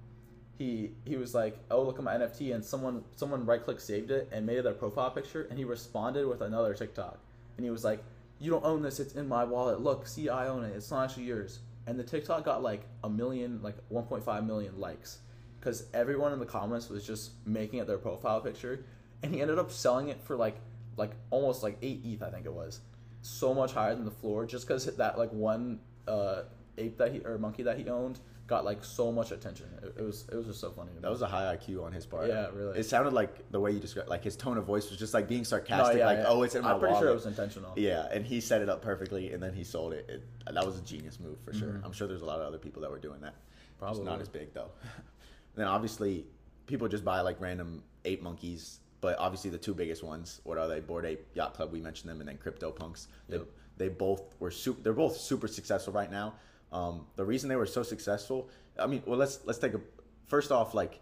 he 0.56 0.92
he 1.04 1.16
was 1.16 1.34
like, 1.34 1.58
"Oh, 1.68 1.82
look 1.82 1.98
at 1.98 2.04
my 2.04 2.14
NFT," 2.14 2.54
and 2.54 2.64
someone 2.64 3.02
someone 3.16 3.44
right 3.44 3.62
click 3.62 3.80
saved 3.80 4.12
it 4.12 4.28
and 4.30 4.46
made 4.46 4.58
it 4.58 4.62
their 4.62 4.74
profile 4.74 5.10
picture, 5.10 5.48
and 5.50 5.58
he 5.58 5.64
responded 5.64 6.26
with 6.28 6.42
another 6.42 6.74
TikTok, 6.74 7.18
and 7.56 7.64
he 7.64 7.70
was 7.70 7.84
like, 7.84 8.04
"You 8.38 8.50
don't 8.50 8.64
own 8.64 8.82
this; 8.82 9.00
it's 9.00 9.14
in 9.14 9.28
my 9.28 9.44
wallet. 9.44 9.80
Look, 9.80 10.06
see, 10.06 10.28
I 10.28 10.48
own 10.48 10.64
it. 10.64 10.74
It's 10.76 10.90
not 10.90 11.04
actually 11.04 11.24
yours." 11.24 11.60
And 11.86 11.98
the 11.98 12.04
TikTok 12.04 12.44
got 12.44 12.62
like 12.62 12.82
a 13.02 13.08
million, 13.08 13.62
like 13.62 13.76
1.5 13.90 14.46
million 14.46 14.78
likes, 14.78 15.18
because 15.58 15.86
everyone 15.94 16.32
in 16.32 16.38
the 16.38 16.46
comments 16.46 16.88
was 16.88 17.06
just 17.06 17.30
making 17.46 17.78
it 17.78 17.86
their 17.86 17.98
profile 17.98 18.40
picture, 18.40 18.84
and 19.22 19.34
he 19.34 19.40
ended 19.40 19.58
up 19.58 19.70
selling 19.70 20.08
it 20.08 20.20
for 20.22 20.36
like 20.36 20.60
like 20.96 21.12
almost 21.30 21.62
like 21.62 21.78
eight 21.80 22.02
ETH, 22.04 22.22
I 22.22 22.30
think 22.30 22.44
it 22.44 22.52
was, 22.52 22.80
so 23.22 23.54
much 23.54 23.72
higher 23.72 23.94
than 23.94 24.04
the 24.04 24.10
floor, 24.10 24.44
just 24.44 24.66
because 24.66 24.84
that 24.84 25.18
like 25.18 25.32
one 25.32 25.80
uh, 26.06 26.42
ape 26.76 26.98
that 26.98 27.12
he 27.12 27.20
or 27.20 27.38
monkey 27.38 27.62
that 27.62 27.78
he 27.78 27.88
owned 27.88 28.18
got 28.48 28.64
like 28.64 28.82
so 28.82 29.12
much 29.12 29.30
attention. 29.30 29.66
It, 29.82 29.94
it 29.98 30.02
was 30.02 30.24
it 30.32 30.34
was 30.34 30.46
just 30.46 30.60
so 30.60 30.70
funny. 30.72 30.90
That 31.00 31.10
was 31.10 31.22
a 31.22 31.26
high 31.26 31.54
IQ 31.56 31.84
on 31.84 31.92
his 31.92 32.06
part. 32.06 32.26
Yeah, 32.28 32.48
really. 32.52 32.78
It 32.80 32.84
sounded 32.86 33.12
like 33.12 33.48
the 33.52 33.60
way 33.60 33.70
you 33.70 33.78
described, 33.78 34.08
like 34.08 34.24
his 34.24 34.34
tone 34.34 34.56
of 34.58 34.64
voice 34.64 34.88
was 34.90 34.98
just 34.98 35.14
like 35.14 35.28
being 35.28 35.44
sarcastic, 35.44 35.98
yeah, 35.98 36.06
like, 36.06 36.18
yeah. 36.18 36.24
"Oh, 36.26 36.42
it's 36.42 36.54
in 36.56 36.62
my 36.62 36.72
I'm 36.72 36.80
pretty 36.80 36.94
wallet." 36.94 37.04
sure 37.04 37.10
it 37.12 37.14
was 37.14 37.26
intentional. 37.26 37.72
Yeah, 37.76 38.08
and 38.10 38.24
he 38.26 38.40
set 38.40 38.62
it 38.62 38.68
up 38.68 38.82
perfectly, 38.82 39.32
and 39.32 39.40
then 39.42 39.52
he 39.52 39.62
sold 39.62 39.92
it. 39.92 40.06
it 40.08 40.52
that 40.52 40.66
was 40.66 40.78
a 40.78 40.82
genius 40.82 41.20
move 41.20 41.38
for 41.44 41.52
sure. 41.52 41.68
Mhm. 41.74 41.84
I'm 41.84 41.92
sure 41.92 42.08
there's 42.08 42.22
a 42.22 42.26
lot 42.26 42.40
of 42.40 42.46
other 42.46 42.58
people 42.58 42.82
that 42.82 42.90
were 42.90 42.98
doing 42.98 43.20
that. 43.20 43.34
Probably. 43.78 44.00
It's 44.00 44.06
not 44.08 44.20
as 44.20 44.28
big 44.28 44.52
though. 44.54 44.70
then 45.54 45.66
obviously, 45.66 46.26
people 46.66 46.88
just 46.88 47.04
buy 47.04 47.20
like 47.20 47.40
random 47.40 47.82
ape 48.06 48.22
monkeys, 48.22 48.80
but 49.02 49.18
obviously 49.18 49.50
the 49.50 49.58
two 49.58 49.74
biggest 49.74 50.02
ones, 50.02 50.40
what 50.44 50.56
are 50.58 50.66
they? 50.68 50.80
Bored 50.80 51.04
Ape 51.04 51.26
Yacht 51.34 51.54
Club, 51.54 51.70
we 51.70 51.80
mentioned 51.80 52.10
them, 52.10 52.20
and 52.20 52.28
then 52.28 52.38
Crypto 52.38 52.70
Punks. 52.70 53.08
They, 53.28 53.36
Yep. 53.36 53.46
they 53.76 53.88
both 53.90 54.34
were 54.40 54.50
super. 54.50 54.80
They're 54.82 54.92
both 54.94 55.16
super 55.18 55.46
successful 55.48 55.92
right 55.92 56.10
now. 56.10 56.34
Um, 56.72 57.06
the 57.16 57.24
reason 57.24 57.48
they 57.48 57.56
were 57.56 57.66
so 57.66 57.82
successful, 57.82 58.48
I 58.78 58.86
mean, 58.86 59.02
well, 59.06 59.18
let's 59.18 59.40
let's 59.44 59.58
take 59.58 59.74
a 59.74 59.80
first 60.26 60.52
off 60.52 60.74
like 60.74 61.00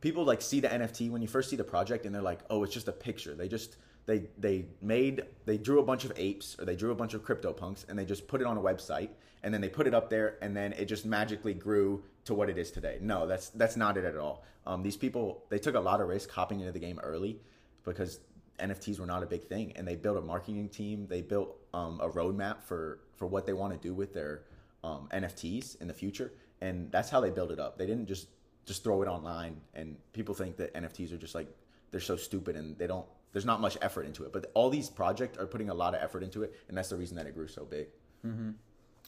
people 0.00 0.24
like 0.24 0.42
see 0.42 0.60
the 0.60 0.68
NFT 0.68 1.10
when 1.10 1.22
you 1.22 1.28
first 1.28 1.50
see 1.50 1.56
the 1.56 1.64
project 1.64 2.06
and 2.06 2.14
they're 2.14 2.22
like, 2.22 2.40
oh, 2.50 2.62
it's 2.62 2.74
just 2.74 2.88
a 2.88 2.92
picture. 2.92 3.34
They 3.34 3.48
just 3.48 3.76
they 4.06 4.24
they 4.38 4.66
made 4.80 5.24
they 5.44 5.58
drew 5.58 5.80
a 5.80 5.82
bunch 5.82 6.04
of 6.04 6.12
apes 6.16 6.56
or 6.58 6.64
they 6.64 6.76
drew 6.76 6.90
a 6.90 6.94
bunch 6.94 7.14
of 7.14 7.22
crypto 7.22 7.52
punks 7.52 7.84
and 7.88 7.98
they 7.98 8.04
just 8.04 8.26
put 8.28 8.40
it 8.40 8.46
on 8.46 8.56
a 8.56 8.60
website 8.60 9.10
and 9.42 9.52
then 9.52 9.60
they 9.60 9.68
put 9.68 9.86
it 9.86 9.94
up 9.94 10.10
there 10.10 10.36
and 10.40 10.56
then 10.56 10.72
it 10.72 10.86
just 10.86 11.04
magically 11.04 11.54
grew 11.54 12.02
to 12.24 12.34
what 12.34 12.48
it 12.48 12.58
is 12.58 12.70
today. 12.70 12.98
No, 13.00 13.26
that's 13.26 13.50
that's 13.50 13.76
not 13.76 13.96
it 13.96 14.04
at 14.04 14.16
all. 14.16 14.44
Um, 14.66 14.82
these 14.82 14.96
people 14.96 15.44
they 15.50 15.58
took 15.58 15.74
a 15.74 15.80
lot 15.80 16.00
of 16.00 16.08
risk 16.08 16.30
hopping 16.30 16.60
into 16.60 16.72
the 16.72 16.78
game 16.78 16.98
early 17.02 17.40
because 17.84 18.20
NFTs 18.58 18.98
were 18.98 19.06
not 19.06 19.22
a 19.22 19.26
big 19.26 19.44
thing 19.44 19.72
and 19.76 19.86
they 19.86 19.94
built 19.94 20.16
a 20.16 20.22
marketing 20.22 20.68
team. 20.68 21.06
They 21.08 21.22
built 21.22 21.56
um, 21.74 22.00
a 22.00 22.08
roadmap 22.08 22.62
for 22.62 23.00
for 23.16 23.26
what 23.26 23.46
they 23.46 23.52
want 23.52 23.72
to 23.74 23.78
do 23.78 23.94
with 23.94 24.14
their 24.14 24.42
um, 24.84 25.08
NFTs 25.12 25.80
in 25.80 25.88
the 25.88 25.94
future 25.94 26.32
and 26.60 26.90
that's 26.90 27.10
how 27.10 27.20
they 27.20 27.30
build 27.30 27.52
it 27.52 27.60
up. 27.60 27.78
They 27.78 27.86
didn't 27.86 28.06
just 28.06 28.28
just 28.66 28.84
throw 28.84 29.02
it 29.02 29.08
online 29.08 29.60
and 29.74 29.96
people 30.12 30.34
think 30.34 30.56
that 30.56 30.74
NFTs 30.74 31.12
are 31.12 31.16
just 31.16 31.34
like 31.34 31.48
they're 31.90 32.00
so 32.00 32.16
stupid 32.16 32.56
and 32.56 32.76
they 32.78 32.86
don't 32.86 33.06
there's 33.32 33.44
not 33.44 33.60
much 33.60 33.76
effort 33.82 34.06
into 34.06 34.24
it. 34.24 34.32
But 34.32 34.50
all 34.54 34.70
these 34.70 34.88
projects 34.88 35.38
are 35.38 35.46
putting 35.46 35.70
a 35.70 35.74
lot 35.74 35.94
of 35.94 36.02
effort 36.02 36.22
into 36.22 36.42
it, 36.42 36.54
and 36.68 36.76
that's 36.76 36.88
the 36.88 36.96
reason 36.96 37.16
that 37.16 37.26
it 37.26 37.34
grew 37.34 37.48
so 37.48 37.64
big. 37.64 37.88
Mm-hmm. 38.26 38.50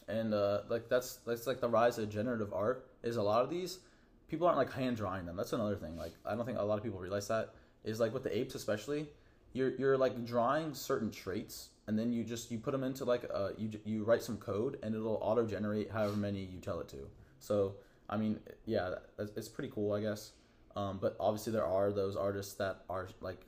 And 0.07 0.33
uh, 0.33 0.61
like 0.69 0.89
that's 0.89 1.17
that's 1.27 1.47
like 1.47 1.61
the 1.61 1.69
rise 1.69 1.97
of 1.97 2.09
generative 2.09 2.53
art. 2.53 2.87
Is 3.03 3.17
a 3.17 3.23
lot 3.23 3.43
of 3.43 3.49
these 3.49 3.79
people 4.27 4.47
aren't 4.47 4.57
like 4.57 4.71
hand 4.71 4.97
drawing 4.97 5.25
them. 5.25 5.35
That's 5.35 5.53
another 5.53 5.75
thing. 5.75 5.97
Like 5.97 6.13
I 6.25 6.35
don't 6.35 6.45
think 6.45 6.59
a 6.59 6.63
lot 6.63 6.77
of 6.77 6.83
people 6.83 6.99
realize 6.99 7.27
that 7.27 7.53
is 7.83 7.99
like 7.99 8.13
with 8.13 8.23
the 8.23 8.37
apes 8.37 8.55
especially. 8.55 9.09
You're 9.53 9.75
you're 9.75 9.97
like 9.97 10.25
drawing 10.25 10.73
certain 10.73 11.11
traits, 11.11 11.69
and 11.91 11.99
then 11.99 12.13
you 12.13 12.23
just 12.23 12.49
you 12.49 12.57
put 12.57 12.71
them 12.71 12.85
into 12.85 13.03
like 13.03 13.29
uh 13.33 13.49
you 13.57 13.69
you 13.83 14.05
write 14.05 14.23
some 14.23 14.37
code, 14.37 14.79
and 14.81 14.95
it'll 14.95 15.19
auto 15.21 15.45
generate 15.45 15.91
however 15.91 16.15
many 16.15 16.39
you 16.39 16.61
tell 16.61 16.79
it 16.79 16.87
to. 16.87 17.09
So 17.39 17.75
I 18.09 18.15
mean, 18.15 18.39
yeah, 18.65 18.95
it's 19.19 19.49
pretty 19.49 19.71
cool, 19.75 19.91
I 19.91 19.99
guess. 19.99 20.31
Um, 20.77 20.99
but 21.01 21.17
obviously 21.19 21.51
there 21.51 21.65
are 21.65 21.91
those 21.91 22.15
artists 22.15 22.53
that 22.55 22.85
are 22.89 23.09
like 23.19 23.41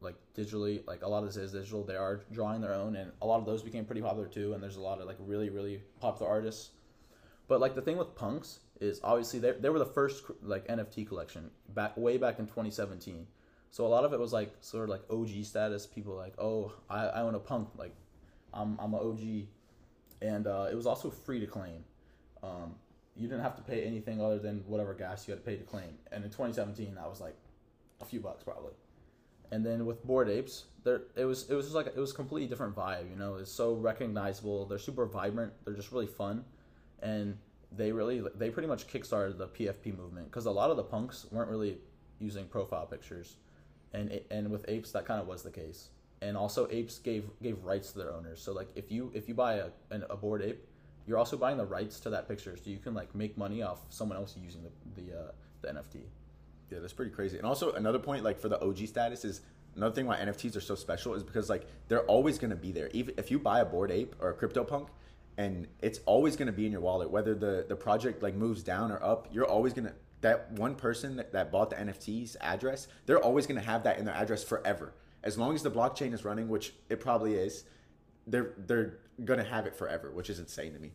like 0.00 0.16
digitally 0.36 0.84
like 0.88 1.02
a 1.02 1.08
lot 1.08 1.20
of 1.20 1.26
this 1.26 1.36
is 1.36 1.52
digital 1.52 1.84
they 1.84 1.96
are 1.96 2.20
drawing 2.32 2.60
their 2.60 2.74
own 2.74 2.96
and 2.96 3.12
a 3.22 3.26
lot 3.26 3.38
of 3.38 3.46
those 3.46 3.62
became 3.62 3.84
pretty 3.86 4.02
popular 4.02 4.26
too 4.26 4.52
and 4.52 4.62
there's 4.62 4.76
a 4.76 4.80
lot 4.80 5.00
of 5.00 5.06
like 5.06 5.16
really 5.20 5.48
really 5.48 5.80
popular 5.98 6.30
artists 6.30 6.72
but 7.48 7.58
like 7.58 7.74
the 7.74 7.80
thing 7.80 7.96
with 7.96 8.14
punks 8.14 8.58
is 8.82 9.00
obviously 9.02 9.38
they, 9.38 9.52
they 9.52 9.70
were 9.70 9.78
the 9.78 9.86
first 9.86 10.24
like 10.42 10.66
nft 10.68 11.08
collection 11.08 11.50
back 11.70 11.96
way 11.96 12.18
back 12.18 12.38
in 12.38 12.44
2017 12.44 13.26
so 13.74 13.84
a 13.84 13.90
lot 13.94 14.04
of 14.04 14.12
it 14.12 14.20
was 14.20 14.32
like 14.32 14.52
sort 14.60 14.84
of 14.84 14.90
like 14.90 15.02
og 15.10 15.28
status 15.42 15.84
people 15.94 16.14
like 16.14 16.34
oh 16.38 16.72
i, 16.88 17.00
I 17.06 17.20
own 17.22 17.34
a 17.34 17.40
punk 17.40 17.70
like 17.76 17.94
i'm, 18.52 18.78
I'm 18.78 18.94
an 18.94 19.00
og 19.00 19.20
and 20.22 20.46
uh, 20.46 20.66
it 20.70 20.76
was 20.76 20.86
also 20.86 21.10
free 21.10 21.40
to 21.40 21.46
claim 21.46 21.80
um, 22.42 22.76
you 23.16 23.26
didn't 23.28 23.42
have 23.42 23.56
to 23.56 23.62
pay 23.62 23.82
anything 23.82 24.20
other 24.20 24.38
than 24.38 24.62
whatever 24.66 24.94
gas 24.94 25.26
you 25.26 25.32
had 25.32 25.40
to 25.42 25.50
pay 25.50 25.56
to 25.56 25.64
claim 25.64 25.98
and 26.12 26.24
in 26.24 26.30
2017 26.30 26.94
that 26.94 27.08
was 27.08 27.20
like 27.20 27.36
a 28.00 28.04
few 28.04 28.20
bucks 28.20 28.44
probably 28.44 28.74
and 29.50 29.64
then 29.64 29.86
with 29.86 30.04
Bored 30.04 30.28
Apes, 30.28 30.64
there 30.82 31.02
it 31.14 31.24
was 31.24 31.48
it 31.48 31.54
was 31.54 31.66
just 31.66 31.76
like 31.76 31.86
it 31.86 31.96
was 31.96 32.12
completely 32.12 32.48
different 32.48 32.74
vibe. 32.74 33.08
You 33.08 33.16
know, 33.16 33.36
it's 33.36 33.52
so 33.52 33.74
recognizable. 33.74 34.66
They're 34.66 34.80
super 34.80 35.06
vibrant. 35.06 35.52
They're 35.64 35.74
just 35.74 35.92
really 35.92 36.08
fun, 36.08 36.44
and 37.00 37.36
they 37.70 37.92
really 37.92 38.20
they 38.34 38.50
pretty 38.50 38.66
much 38.66 38.88
kickstarted 38.88 39.38
the 39.38 39.46
PFP 39.46 39.96
movement 39.96 40.26
because 40.26 40.46
a 40.46 40.50
lot 40.50 40.70
of 40.70 40.76
the 40.76 40.82
punks 40.82 41.26
weren't 41.30 41.50
really 41.50 41.78
using 42.18 42.46
profile 42.46 42.86
pictures, 42.86 43.36
and 43.94 44.20
and 44.30 44.50
with 44.50 44.64
apes 44.68 44.92
that 44.92 45.06
kind 45.06 45.20
of 45.20 45.26
was 45.26 45.42
the 45.42 45.50
case. 45.50 45.90
And 46.20 46.36
also 46.36 46.68
apes 46.70 46.98
gave 46.98 47.24
gave 47.42 47.62
rights 47.64 47.92
to 47.92 47.98
their 47.98 48.12
owners. 48.12 48.40
So 48.40 48.52
like 48.52 48.68
if 48.74 48.90
you 48.90 49.10
if 49.14 49.28
you 49.28 49.34
buy 49.34 49.54
a 49.54 49.68
an, 49.90 50.04
a 50.10 50.16
Bored 50.16 50.42
Ape, 50.42 50.64
you're 51.06 51.18
also 51.18 51.36
buying 51.36 51.58
the 51.58 51.66
rights 51.66 52.00
to 52.00 52.10
that 52.10 52.28
picture, 52.28 52.56
so 52.56 52.70
you 52.70 52.78
can 52.78 52.94
like 52.94 53.14
make 53.14 53.36
money 53.36 53.62
off 53.62 53.80
someone 53.90 54.16
else 54.16 54.34
using 54.36 54.62
the 54.62 55.02
the 55.02 55.18
uh, 55.18 55.30
the 55.62 55.68
NFT. 55.68 56.00
Yeah, 56.70 56.78
that's 56.80 56.92
pretty 56.92 57.10
crazy. 57.10 57.36
And 57.36 57.46
also 57.46 57.72
another 57.72 57.98
point, 57.98 58.24
like 58.24 58.40
for 58.40 58.48
the 58.48 58.60
OG 58.60 58.86
status, 58.86 59.24
is 59.24 59.42
another 59.76 59.94
thing 59.94 60.06
why 60.06 60.16
NFTs 60.16 60.56
are 60.56 60.60
so 60.60 60.74
special 60.74 61.14
is 61.14 61.22
because 61.22 61.50
like 61.50 61.66
they're 61.88 62.04
always 62.06 62.38
going 62.38 62.50
to 62.50 62.56
be 62.56 62.72
there. 62.72 62.88
Even 62.92 63.14
if 63.18 63.30
you 63.30 63.38
buy 63.38 63.60
a 63.60 63.64
Bored 63.64 63.90
Ape 63.90 64.16
or 64.18 64.30
a 64.30 64.34
CryptoPunk, 64.34 64.88
and 65.36 65.66
it's 65.82 66.00
always 66.06 66.36
going 66.36 66.46
to 66.46 66.52
be 66.52 66.64
in 66.64 66.72
your 66.72 66.80
wallet, 66.80 67.10
whether 67.10 67.34
the 67.34 67.66
the 67.68 67.76
project 67.76 68.22
like 68.22 68.34
moves 68.34 68.62
down 68.62 68.90
or 68.90 69.02
up, 69.02 69.28
you're 69.30 69.46
always 69.46 69.74
going 69.74 69.86
to 69.86 69.94
that 70.24 70.50
one 70.52 70.74
person 70.74 71.16
that, 71.16 71.34
that 71.34 71.52
bought 71.52 71.68
the 71.68 71.76
NFT's 71.76 72.34
address, 72.40 72.88
they're 73.04 73.22
always 73.22 73.46
going 73.46 73.60
to 73.60 73.66
have 73.66 73.82
that 73.84 73.98
in 73.98 74.06
their 74.06 74.14
address 74.14 74.42
forever. 74.42 74.94
As 75.22 75.36
long 75.36 75.54
as 75.54 75.62
the 75.62 75.70
blockchain 75.70 76.14
is 76.14 76.24
running, 76.24 76.48
which 76.48 76.72
it 76.88 76.98
probably 76.98 77.34
is, 77.34 77.64
they're 78.26 78.54
they're 78.66 79.00
going 79.22 79.38
to 79.38 79.44
have 79.44 79.66
it 79.66 79.76
forever, 79.76 80.10
which 80.10 80.30
is 80.30 80.38
insane 80.38 80.72
to 80.72 80.78
me. 80.78 80.92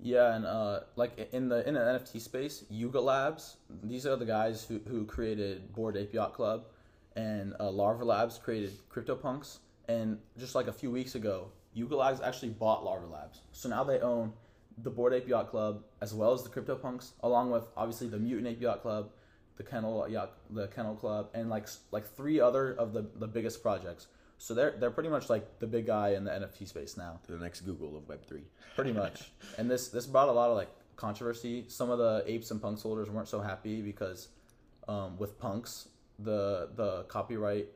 Yeah, 0.00 0.34
and 0.34 0.44
uh, 0.44 0.80
like 0.96 1.28
in 1.32 1.48
the 1.48 1.66
in 1.66 1.74
the 1.74 1.80
NFT 1.80 2.20
space, 2.20 2.64
Yuga 2.68 3.00
Labs, 3.00 3.56
these 3.84 4.04
are 4.04 4.16
the 4.16 4.26
guys 4.26 4.64
who, 4.64 4.80
who 4.88 5.04
created 5.04 5.72
Bored 5.72 5.96
Ape 5.96 6.12
Yacht 6.12 6.34
Club, 6.34 6.66
and 7.14 7.54
uh, 7.60 7.70
Larva 7.70 8.04
Labs 8.04 8.36
created 8.38 8.72
CryptoPunks. 8.90 9.58
And 9.88 10.18
just 10.38 10.56
like 10.56 10.66
a 10.66 10.72
few 10.72 10.90
weeks 10.90 11.14
ago, 11.14 11.52
Yuga 11.72 11.94
Labs 11.94 12.20
actually 12.20 12.50
bought 12.50 12.84
Larva 12.84 13.06
Labs, 13.06 13.42
so 13.52 13.68
now 13.68 13.84
they 13.84 14.00
own 14.00 14.32
the 14.78 14.90
Bored 14.90 15.12
Ape 15.12 15.28
Yacht 15.28 15.50
Club 15.50 15.84
as 16.00 16.12
well 16.14 16.32
as 16.32 16.42
the 16.42 16.48
CryptoPunks, 16.48 17.12
along 17.20 17.50
with 17.50 17.64
obviously 17.76 18.08
the 18.08 18.18
Mutant 18.18 18.48
Ape 18.48 18.60
Yacht 18.62 18.82
Club, 18.82 19.10
the 19.56 19.62
Kennel 19.62 20.08
Yacht, 20.08 20.32
the 20.50 20.66
Kennel 20.68 20.94
Club, 20.94 21.30
and 21.34 21.48
like 21.48 21.68
like 21.90 22.06
three 22.16 22.40
other 22.40 22.72
of 22.72 22.92
the 22.92 23.06
the 23.16 23.26
biggest 23.26 23.62
projects. 23.62 24.08
So 24.38 24.52
they're 24.54 24.74
they're 24.78 24.90
pretty 24.90 25.08
much 25.08 25.30
like 25.30 25.60
the 25.60 25.66
big 25.66 25.86
guy 25.86 26.10
in 26.10 26.24
the 26.24 26.30
NFT 26.30 26.68
space 26.68 26.96
now. 26.96 27.20
The 27.28 27.36
next 27.36 27.60
Google 27.60 27.96
of 27.96 28.08
Web 28.08 28.26
three. 28.26 28.44
Pretty 28.74 28.92
much. 28.92 29.30
and 29.58 29.70
this 29.70 29.88
this 29.88 30.06
brought 30.06 30.28
a 30.28 30.32
lot 30.32 30.50
of 30.50 30.56
like 30.56 30.70
controversy. 30.96 31.64
Some 31.68 31.90
of 31.90 31.98
the 31.98 32.24
apes 32.26 32.50
and 32.50 32.60
punks 32.60 32.82
holders 32.82 33.10
weren't 33.10 33.28
so 33.28 33.40
happy 33.40 33.80
because 33.80 34.28
um, 34.88 35.16
with 35.18 35.38
punks 35.38 35.88
the 36.18 36.68
the 36.74 37.04
copyright 37.04 37.68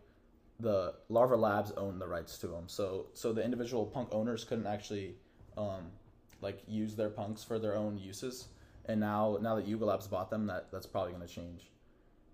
the 0.61 0.95
Larva 1.09 1.37
Labs 1.37 1.71
owned 1.73 2.01
the 2.01 2.09
rights 2.09 2.39
to 2.39 2.49
them. 2.49 2.65
So 2.67 3.07
so 3.15 3.33
the 3.33 3.45
individual 3.45 3.87
punk 3.87 4.09
owners 4.13 4.45
couldn't 4.45 4.67
actually 4.67 5.15
um, 5.57 5.93
like 6.41 6.63
use 6.67 6.95
their 6.95 7.09
punks 7.09 7.43
for 7.43 7.59
their 7.59 7.77
own 7.77 7.99
uses. 7.99 8.49
And 8.87 9.01
now 9.01 9.39
now 9.41 9.57
that 9.57 9.67
Yuga 9.67 9.85
Labs 9.85 10.07
bought 10.07 10.31
them, 10.31 10.47
that 10.47 10.71
that's 10.73 10.87
probably 10.87 11.13
going 11.13 11.27
to 11.27 11.33
change. 11.33 11.71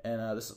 And 0.05 0.21
uh, 0.21 0.35
this 0.35 0.53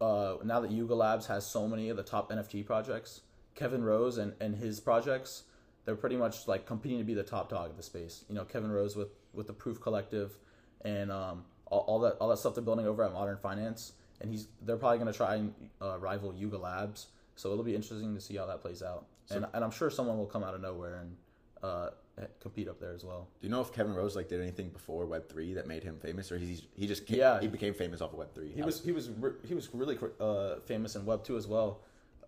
uh, 0.00 0.36
now 0.44 0.60
that 0.60 0.70
Yuga 0.70 0.94
Labs 0.94 1.26
has 1.26 1.46
so 1.46 1.66
many 1.66 1.88
of 1.88 1.96
the 1.96 2.02
top 2.02 2.30
NFT 2.30 2.64
projects, 2.66 3.22
Kevin 3.54 3.82
Rose 3.82 4.18
and, 4.18 4.34
and 4.40 4.54
his 4.54 4.80
projects, 4.80 5.44
they're 5.84 5.96
pretty 5.96 6.16
much 6.16 6.46
like 6.46 6.66
competing 6.66 6.98
to 6.98 7.04
be 7.04 7.14
the 7.14 7.22
top 7.22 7.48
dog 7.48 7.70
of 7.70 7.76
the 7.76 7.82
space. 7.82 8.24
You 8.28 8.34
know, 8.34 8.44
Kevin 8.44 8.70
Rose 8.70 8.96
with 8.96 9.08
with 9.32 9.46
the 9.46 9.52
Proof 9.52 9.80
Collective, 9.80 10.36
and 10.84 11.10
um, 11.10 11.44
all, 11.66 11.80
all 11.80 11.98
that 12.00 12.14
all 12.20 12.28
that 12.28 12.38
stuff 12.38 12.54
they're 12.54 12.64
building 12.64 12.86
over 12.86 13.02
at 13.02 13.12
Modern 13.12 13.38
Finance, 13.38 13.92
and 14.20 14.30
he's 14.30 14.48
they're 14.62 14.76
probably 14.76 14.98
going 14.98 15.12
to 15.12 15.16
try 15.16 15.36
and 15.36 15.54
uh, 15.80 15.98
rival 15.98 16.34
Yuga 16.34 16.58
Labs. 16.58 17.08
So 17.36 17.50
it'll 17.52 17.64
be 17.64 17.74
interesting 17.74 18.14
to 18.14 18.20
see 18.20 18.36
how 18.36 18.46
that 18.46 18.60
plays 18.60 18.82
out, 18.82 19.06
so, 19.24 19.36
and 19.36 19.46
and 19.54 19.64
I'm 19.64 19.70
sure 19.70 19.90
someone 19.90 20.18
will 20.18 20.26
come 20.26 20.44
out 20.44 20.54
of 20.54 20.60
nowhere 20.60 20.96
and 20.96 21.16
uh, 21.62 21.90
Uh, 22.18 22.24
compete 22.40 22.68
up 22.68 22.78
there 22.78 22.92
as 22.92 23.04
well. 23.04 23.28
Do 23.40 23.46
you 23.46 23.50
know 23.50 23.60
if 23.60 23.72
Kevin 23.72 23.94
Rose 23.94 24.14
like 24.14 24.28
did 24.28 24.40
anything 24.42 24.68
before 24.68 25.06
Web 25.06 25.28
three 25.28 25.54
that 25.54 25.66
made 25.66 25.82
him 25.82 25.96
famous, 25.98 26.30
or 26.30 26.38
he's 26.38 26.62
he 26.74 26.86
just 26.86 27.06
came, 27.06 27.18
yeah 27.18 27.40
he 27.40 27.46
became 27.46 27.72
famous 27.72 28.00
off 28.00 28.12
of 28.12 28.18
Web 28.18 28.34
three? 28.34 28.52
He 28.52 28.62
was 28.62 28.84
he 28.84 28.92
was 28.92 29.10
he 29.46 29.54
was 29.54 29.72
really 29.72 29.98
uh, 30.20 30.56
famous 30.66 30.96
in 30.96 31.06
Web 31.06 31.24
two 31.24 31.36
as 31.36 31.46
well. 31.46 31.80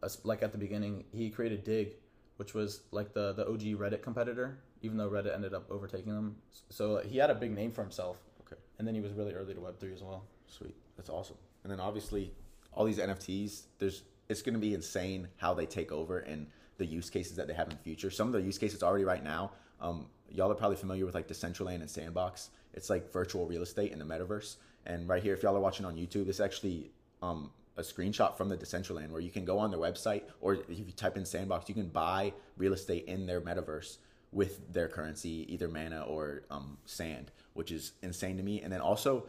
Uh, 0.03 0.09
like 0.25 0.43
at 0.43 0.53
the 0.53 0.59
beginning, 0.59 1.05
he 1.13 1.29
created 1.29 1.65
Digg, 1.65 1.97
which 2.37 2.55
was 2.55 2.83
like 2.91 3.13
the 3.13 3.33
the 3.33 3.47
OG 3.47 3.61
Reddit 3.79 4.03
competitor, 4.03 4.59
even 4.83 4.97
though 4.97 5.11
Reddit 5.11 5.35
ended 5.35 5.53
up 5.53 5.71
overtaking 5.71 6.15
them. 6.15 6.37
So 6.71 6.97
uh, 6.97 7.03
he 7.03 7.19
had 7.19 7.29
a 7.29 7.35
big 7.35 7.53
name 7.53 7.73
for 7.73 7.83
himself. 7.83 8.17
Okay, 8.47 8.61
and 8.79 8.89
then 8.89 8.95
he 8.95 9.01
was 9.01 9.13
really 9.13 9.35
early 9.35 9.53
to 9.53 9.61
Web 9.61 9.79
three 9.79 9.93
as 9.93 10.03
well. 10.03 10.25
Sweet, 10.47 10.77
that's 10.97 11.11
awesome. 11.11 11.37
And 11.65 11.73
then 11.73 11.81
obviously 11.81 12.33
all 12.73 12.85
these 12.85 12.99
NFTs, 12.99 13.65
there's 13.79 14.03
it's 14.29 14.43
going 14.43 14.55
to 14.55 14.61
be 14.61 14.75
insane 14.75 15.29
how 15.37 15.53
they 15.55 15.67
take 15.67 15.93
over 15.93 16.21
and 16.21 16.47
the 16.79 16.87
use 16.87 17.11
cases 17.11 17.37
that 17.37 17.47
they 17.47 17.55
have 17.55 17.69
in 17.69 17.77
the 17.77 17.83
future. 17.83 18.11
Some 18.11 18.29
of 18.29 18.33
the 18.33 18.41
use 18.41 18.59
cases 18.59 18.83
already 18.83 19.05
right 19.05 19.23
now 19.23 19.53
um, 19.83 20.07
y'all 20.31 20.51
are 20.51 20.55
probably 20.55 20.77
familiar 20.77 21.05
with 21.05 21.15
like 21.15 21.29
Decentraland 21.29 21.77
and 21.77 21.91
Sandbox. 21.91 22.51
It's 22.73 22.89
like 22.89 23.13
virtual 23.13 23.47
real 23.47 23.63
estate 23.63 23.93
in 23.93 23.99
the 23.99 24.05
metaverse. 24.05 24.57
And 24.87 25.09
right 25.09 25.23
here, 25.23 25.35
if 25.35 25.43
y'all 25.43 25.57
are 25.57 25.61
watching 25.61 25.85
on 25.85 25.97
YouTube, 25.97 26.29
it's 26.29 26.41
actually 26.41 26.91
um, 27.21 27.51
a 27.77 27.83
screenshot 27.83 28.37
from 28.37 28.49
the 28.49 28.57
Decentraland 28.57 29.11
where 29.11 29.21
you 29.21 29.31
can 29.31 29.45
go 29.45 29.59
on 29.59 29.71
their 29.71 29.81
website 29.81 30.23
or 30.41 30.55
if 30.55 30.69
you 30.69 30.85
type 30.97 31.17
in 31.17 31.25
Sandbox, 31.25 31.69
you 31.69 31.75
can 31.75 31.89
buy 31.89 32.33
real 32.57 32.73
estate 32.73 33.05
in 33.05 33.27
their 33.27 33.41
metaverse 33.41 33.99
with 34.33 34.73
their 34.73 34.89
currency, 34.89 35.47
either 35.53 35.69
mana 35.69 36.03
or 36.03 36.45
um, 36.51 36.79
sand, 36.87 37.31
which 37.53 37.71
is 37.71 37.93
insane 38.03 38.37
to 38.39 38.43
me. 38.43 38.63
And 38.63 38.73
then 38.73 38.81
also 38.81 39.27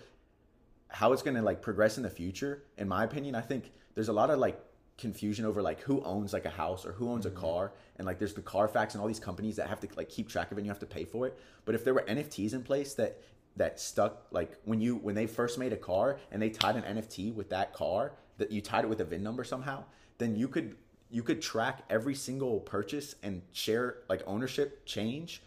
how 0.88 1.12
it's 1.12 1.22
going 1.22 1.36
to 1.36 1.42
like 1.42 1.62
progress 1.62 1.98
in 1.98 2.04
the 2.04 2.10
future. 2.10 2.64
In 2.78 2.88
my 2.88 3.04
opinion, 3.04 3.36
I 3.36 3.42
think 3.42 3.72
there's 3.96 4.10
a 4.10 4.14
lot 4.14 4.30
of 4.30 4.40
like 4.40 4.60
confusion 4.98 5.46
over 5.46 5.62
like 5.62 5.82
who 5.82 6.02
owns 6.04 6.34
like 6.34 6.46
a 6.46 6.50
house 6.50 6.86
or 6.86 6.92
who 6.94 7.10
owns 7.10 7.26
mm-hmm. 7.26 7.38
a 7.38 7.42
car 7.42 7.72
and 7.98 8.06
like 8.06 8.20
there's 8.20 8.34
the 8.34 8.42
carfax 8.42 8.94
and 8.94 9.02
all 9.02 9.08
these 9.08 9.20
companies 9.20 9.56
that 9.56 9.68
have 9.68 9.80
to 9.80 9.88
like 9.98 10.10
keep 10.10 10.30
track 10.30 10.52
of 10.52 10.58
it 10.58 10.62
and 10.62 10.66
you 10.66 10.72
have 10.72 10.80
to 10.80 10.86
pay 10.86 11.04
for 11.04 11.26
it 11.26 11.38
but 11.66 11.74
if 11.74 11.84
there 11.84 11.94
were 11.94 12.04
nfts 12.04 12.54
in 12.54 12.62
place 12.62 12.94
that 12.94 13.20
that 13.56 13.80
stuck 13.80 14.28
like 14.32 14.58
when 14.66 14.80
you 14.80 14.96
when 14.98 15.16
they 15.16 15.26
first 15.26 15.58
made 15.58 15.74
a 15.74 15.78
car 15.78 16.20
and 16.32 16.42
they 16.42 16.50
tied 16.50 16.76
an 16.76 16.98
nft 16.98 17.34
with 17.34 17.50
that 17.50 17.74
car 17.74 18.14
that 18.38 18.52
you 18.52 18.62
tied 18.62 18.84
it 18.84 18.88
with 18.88 19.02
a 19.02 19.06
vin 19.06 19.24
number 19.24 19.44
somehow 19.44 19.84
then 20.20 20.36
you 20.36 20.48
could 20.48 20.76
you 21.10 21.24
could 21.24 21.42
track 21.42 21.84
every 21.90 22.16
single 22.16 22.60
purchase 22.60 23.16
and 23.24 23.42
share 23.52 23.98
like 24.10 24.22
ownership 24.28 24.86
change 24.86 25.42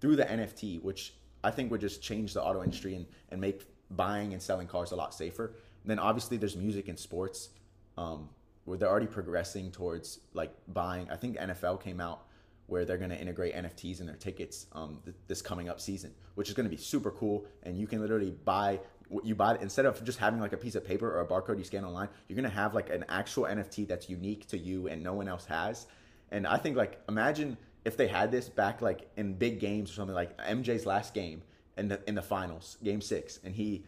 through 0.00 0.16
the 0.16 0.24
nft 0.24 0.82
which 0.82 1.14
i 1.44 1.50
think 1.50 1.70
would 1.70 1.80
just 1.80 2.02
change 2.02 2.32
the 2.32 2.42
auto 2.42 2.62
industry 2.62 2.94
and, 2.94 3.06
and 3.30 3.40
make 3.40 3.62
buying 3.90 4.32
and 4.32 4.42
selling 4.42 4.66
cars 4.66 4.92
a 4.92 4.96
lot 4.96 5.14
safer 5.14 5.46
and 5.82 5.90
then 5.90 5.98
obviously 5.98 6.36
there's 6.36 6.56
music 6.56 6.88
and 6.88 6.98
sports 6.98 7.50
um, 7.98 8.28
where 8.66 8.76
they're 8.76 8.90
already 8.90 9.06
progressing 9.06 9.70
towards 9.70 10.20
like 10.34 10.52
buying. 10.68 11.08
I 11.10 11.16
think 11.16 11.38
NFL 11.38 11.82
came 11.82 12.00
out 12.00 12.26
where 12.66 12.84
they're 12.84 12.98
going 12.98 13.10
to 13.10 13.18
integrate 13.18 13.54
NFTs 13.54 14.00
in 14.00 14.06
their 14.06 14.16
tickets 14.16 14.66
um, 14.72 14.98
th- 15.04 15.16
this 15.28 15.40
coming 15.40 15.68
up 15.68 15.80
season, 15.80 16.12
which 16.34 16.48
is 16.48 16.54
going 16.54 16.68
to 16.68 16.70
be 16.70 16.76
super 16.76 17.12
cool. 17.12 17.46
And 17.62 17.78
you 17.78 17.86
can 17.86 18.00
literally 18.00 18.32
buy 18.44 18.80
what 19.08 19.24
you 19.24 19.36
buy 19.36 19.56
instead 19.60 19.86
of 19.86 20.02
just 20.02 20.18
having 20.18 20.40
like 20.40 20.52
a 20.52 20.56
piece 20.56 20.74
of 20.74 20.84
paper 20.84 21.08
or 21.08 21.20
a 21.20 21.26
barcode 21.26 21.58
you 21.58 21.64
scan 21.64 21.84
online. 21.84 22.08
You're 22.28 22.36
going 22.36 22.50
to 22.50 22.56
have 22.56 22.74
like 22.74 22.90
an 22.90 23.04
actual 23.08 23.44
NFT 23.44 23.86
that's 23.86 24.10
unique 24.10 24.48
to 24.48 24.58
you 24.58 24.88
and 24.88 25.02
no 25.02 25.14
one 25.14 25.28
else 25.28 25.46
has. 25.46 25.86
And 26.32 26.44
I 26.44 26.56
think 26.56 26.76
like 26.76 27.00
imagine 27.08 27.56
if 27.84 27.96
they 27.96 28.08
had 28.08 28.32
this 28.32 28.48
back 28.48 28.82
like 28.82 29.08
in 29.16 29.34
big 29.34 29.60
games 29.60 29.92
or 29.92 29.94
something 29.94 30.14
like 30.14 30.36
MJ's 30.38 30.86
last 30.86 31.14
game 31.14 31.42
in 31.78 31.86
the 31.86 32.00
in 32.08 32.16
the 32.16 32.22
finals, 32.22 32.78
game 32.82 33.00
six, 33.00 33.38
and 33.44 33.54
he 33.54 33.84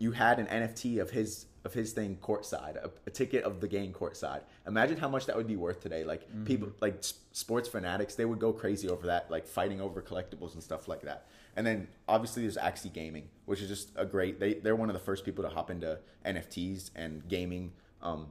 you 0.00 0.10
had 0.10 0.40
an 0.40 0.46
NFT 0.46 1.00
of 1.00 1.10
his 1.10 1.46
of 1.68 1.74
his 1.74 1.92
thing 1.92 2.16
courtside, 2.22 2.76
a, 2.76 2.90
a 3.06 3.10
ticket 3.10 3.44
of 3.44 3.60
the 3.60 3.68
game 3.68 3.92
courtside. 3.92 4.40
Imagine 4.66 4.96
how 4.96 5.08
much 5.08 5.26
that 5.26 5.36
would 5.36 5.46
be 5.46 5.54
worth 5.54 5.80
today. 5.80 6.02
Like 6.02 6.22
mm-hmm. 6.22 6.44
people, 6.44 6.72
like 6.80 6.96
s- 6.96 7.14
sports 7.32 7.68
fanatics, 7.68 8.14
they 8.14 8.24
would 8.24 8.38
go 8.38 8.54
crazy 8.54 8.88
over 8.88 9.06
that, 9.08 9.30
like 9.30 9.46
fighting 9.46 9.78
over 9.78 10.00
collectibles 10.00 10.54
and 10.54 10.62
stuff 10.62 10.88
like 10.88 11.02
that. 11.02 11.26
And 11.56 11.66
then 11.66 11.88
obviously 12.08 12.42
there's 12.42 12.56
Axie 12.56 12.90
Gaming, 12.90 13.28
which 13.44 13.60
is 13.60 13.68
just 13.68 13.90
a 13.96 14.06
great. 14.06 14.40
They 14.40 14.54
they're 14.54 14.76
one 14.76 14.88
of 14.88 14.94
the 14.94 15.00
first 15.00 15.26
people 15.26 15.44
to 15.44 15.50
hop 15.50 15.70
into 15.70 15.98
NFTs 16.24 16.90
and 16.96 17.28
gaming 17.28 17.72
um, 18.00 18.28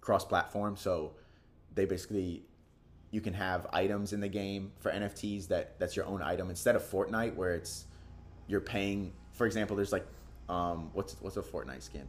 cross 0.00 0.24
platform. 0.24 0.78
So 0.78 1.12
they 1.74 1.84
basically 1.84 2.44
you 3.10 3.20
can 3.20 3.34
have 3.34 3.66
items 3.74 4.14
in 4.14 4.20
the 4.20 4.28
game 4.28 4.72
for 4.78 4.90
NFTs 4.90 5.48
that 5.48 5.78
that's 5.78 5.96
your 5.96 6.06
own 6.06 6.22
item 6.22 6.48
instead 6.48 6.76
of 6.76 6.82
Fortnite 6.82 7.34
where 7.34 7.54
it's 7.54 7.84
you're 8.46 8.60
paying. 8.60 9.12
For 9.32 9.44
example, 9.46 9.76
there's 9.76 9.92
like 9.92 10.06
um, 10.48 10.90
what's 10.92 11.16
what's 11.20 11.36
a 11.36 11.42
Fortnite 11.42 11.82
skin? 11.82 12.06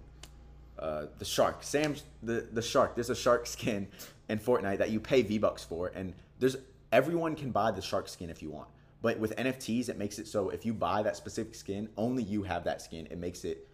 Uh, 0.78 1.06
the 1.20 1.26
shark, 1.26 1.64
Sam, 1.64 1.96
the 2.22 2.48
the 2.52 2.62
shark. 2.62 2.96
There's 2.96 3.10
a 3.10 3.16
shark 3.16 3.48
skin 3.48 3.88
in 4.30 4.40
Fortnite 4.40 4.80
that 4.80 4.90
you 4.90 5.00
pay 5.00 5.22
V 5.22 5.38
Bucks 5.38 5.64
for, 5.64 5.92
and 5.96 6.14
there's 6.40 6.58
everyone 6.92 7.36
can 7.36 7.52
buy 7.52 7.72
the 7.72 7.82
shark 7.82 8.08
skin 8.10 8.30
if 8.30 8.42
you 8.42 8.50
want. 8.50 8.68
But 9.02 9.20
with 9.20 9.36
NFTs, 9.36 9.90
it 9.90 9.98
makes 9.98 10.20
it 10.20 10.28
so 10.28 10.50
if 10.50 10.66
you 10.66 10.74
buy 10.74 11.04
that 11.04 11.16
specific 11.16 11.56
skin, 11.56 11.90
only 11.98 12.24
you 12.24 12.44
have 12.44 12.64
that 12.66 12.82
skin. 12.82 13.08
It 13.10 13.20
makes 13.20 13.46
it 13.46 13.68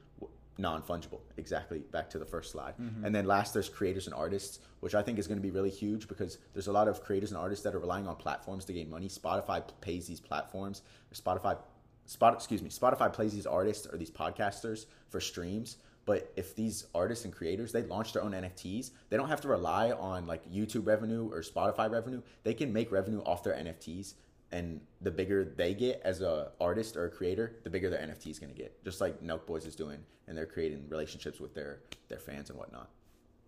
non 0.58 0.81
fungible. 0.81 1.20
Exactly. 1.38 1.79
Back 1.79 2.10
to 2.12 2.20
the 2.20 2.25
first 2.25 2.51
slide. 2.51 2.75
Mm-hmm. 2.79 3.05
And 3.05 3.15
then 3.15 3.25
last, 3.25 3.53
there's 3.53 3.70
creators 3.70 4.08
and 4.08 4.13
artists, 4.13 4.60
which 4.79 4.96
I 4.96 5.01
think 5.01 5.20
is 5.20 5.27
going 5.27 5.38
to 5.38 5.41
be 5.41 5.51
really 5.51 5.70
huge 5.70 6.08
because 6.08 6.38
there's 6.53 6.67
a 6.67 6.72
lot 6.72 6.88
of 6.88 7.03
creators 7.03 7.31
and 7.31 7.39
artists 7.39 7.63
that 7.63 7.74
are 7.74 7.79
relying 7.79 8.08
on 8.08 8.15
platforms 8.15 8.65
to 8.65 8.74
gain 8.74 8.89
money. 8.89 9.08
Spotify 9.08 9.63
pays 9.81 10.08
these 10.08 10.20
platforms. 10.20 10.84
Spotify, 11.13 11.58
Spot, 12.05 12.34
excuse 12.34 12.62
me, 12.62 12.70
Spotify 12.70 13.13
plays 13.13 13.31
these 13.34 13.46
artists 13.46 13.88
or 13.88 13.98
these 13.98 14.12
podcasters 14.12 14.86
for 15.10 15.22
streams. 15.22 15.77
But 16.05 16.31
if 16.36 16.55
these 16.55 16.88
artists 16.96 17.25
and 17.25 17.34
creators 17.34 17.72
they 17.72 17.84
launch 17.84 18.13
their 18.13 18.24
own 18.24 18.31
NFTs, 18.31 18.91
they 19.10 19.17
don't 19.17 19.29
have 19.29 19.41
to 19.41 19.48
rely 19.48 19.91
on 19.91 20.25
like 20.25 20.50
YouTube 20.51 20.88
revenue 20.88 21.29
or 21.31 21.41
Spotify 21.41 21.89
revenue. 21.89 22.22
They 22.43 22.53
can 22.53 22.74
make 22.74 22.91
revenue 22.91 23.22
off 23.22 23.43
their 23.43 23.53
NFTs 23.53 24.15
and 24.51 24.81
the 25.01 25.12
bigger 25.12 25.46
they 25.46 25.74
get 25.74 26.01
as 26.03 26.22
a 26.22 26.51
artist 26.60 26.98
or 26.98 27.05
a 27.05 27.10
creator, 27.10 27.55
the 27.63 27.70
bigger 27.70 27.89
their 27.89 28.00
NFT 28.00 28.27
is 28.27 28.39
going 28.39 28.53
to 28.53 28.58
get. 28.58 28.84
Just 28.84 29.01
like 29.01 29.22
Nelk 29.24 29.46
Boys 29.46 29.65
is 29.65 29.75
doing, 29.75 30.00
and 30.27 30.38
they're 30.38 30.46
creating 30.46 30.88
relationships 30.89 31.39
with 31.39 31.53
their 31.53 31.79
their 32.10 32.20
fans 32.20 32.50
and 32.50 32.60
whatnot. 32.60 32.89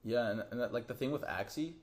Yeah, 0.03 0.29
and, 0.29 0.43
and 0.51 0.59
that, 0.59 0.73
like 0.73 0.87
the 0.87 0.93
thing 0.93 1.11
with 1.11 1.23
Axie, 1.23 1.73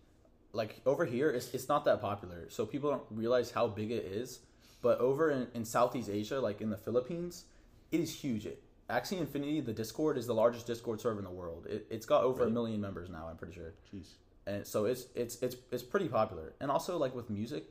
like 0.52 0.80
over 0.86 1.04
here, 1.04 1.30
it's 1.30 1.52
it's 1.52 1.68
not 1.68 1.84
that 1.84 2.00
popular, 2.00 2.48
so 2.48 2.64
people 2.64 2.90
don't 2.90 3.04
realize 3.10 3.50
how 3.50 3.66
big 3.66 3.90
it 3.90 4.04
is. 4.04 4.40
But 4.82 4.98
over 4.98 5.30
in, 5.30 5.48
in 5.52 5.64
Southeast 5.66 6.08
Asia, 6.08 6.40
like 6.40 6.62
in 6.62 6.70
the 6.70 6.76
Philippines, 6.78 7.44
it 7.92 8.00
is 8.00 8.14
huge. 8.14 8.46
It, 8.46 8.62
Axie 8.90 9.18
Infinity, 9.18 9.60
the 9.60 9.72
Discord, 9.72 10.18
is 10.18 10.26
the 10.26 10.34
largest 10.34 10.66
Discord 10.66 11.00
server 11.00 11.18
in 11.18 11.24
the 11.24 11.30
world. 11.30 11.66
It, 11.68 11.86
it's 11.90 12.06
got 12.06 12.24
over 12.24 12.40
really? 12.40 12.50
a 12.50 12.54
million 12.54 12.80
members 12.80 13.08
now. 13.08 13.28
I'm 13.28 13.36
pretty 13.36 13.54
sure. 13.54 13.74
Jeez. 13.92 14.14
And 14.46 14.66
so 14.66 14.84
it's 14.84 15.06
it's 15.14 15.36
it's 15.42 15.56
it's 15.70 15.82
pretty 15.82 16.08
popular. 16.08 16.54
And 16.60 16.70
also 16.70 16.98
like 16.98 17.14
with 17.14 17.30
music, 17.30 17.64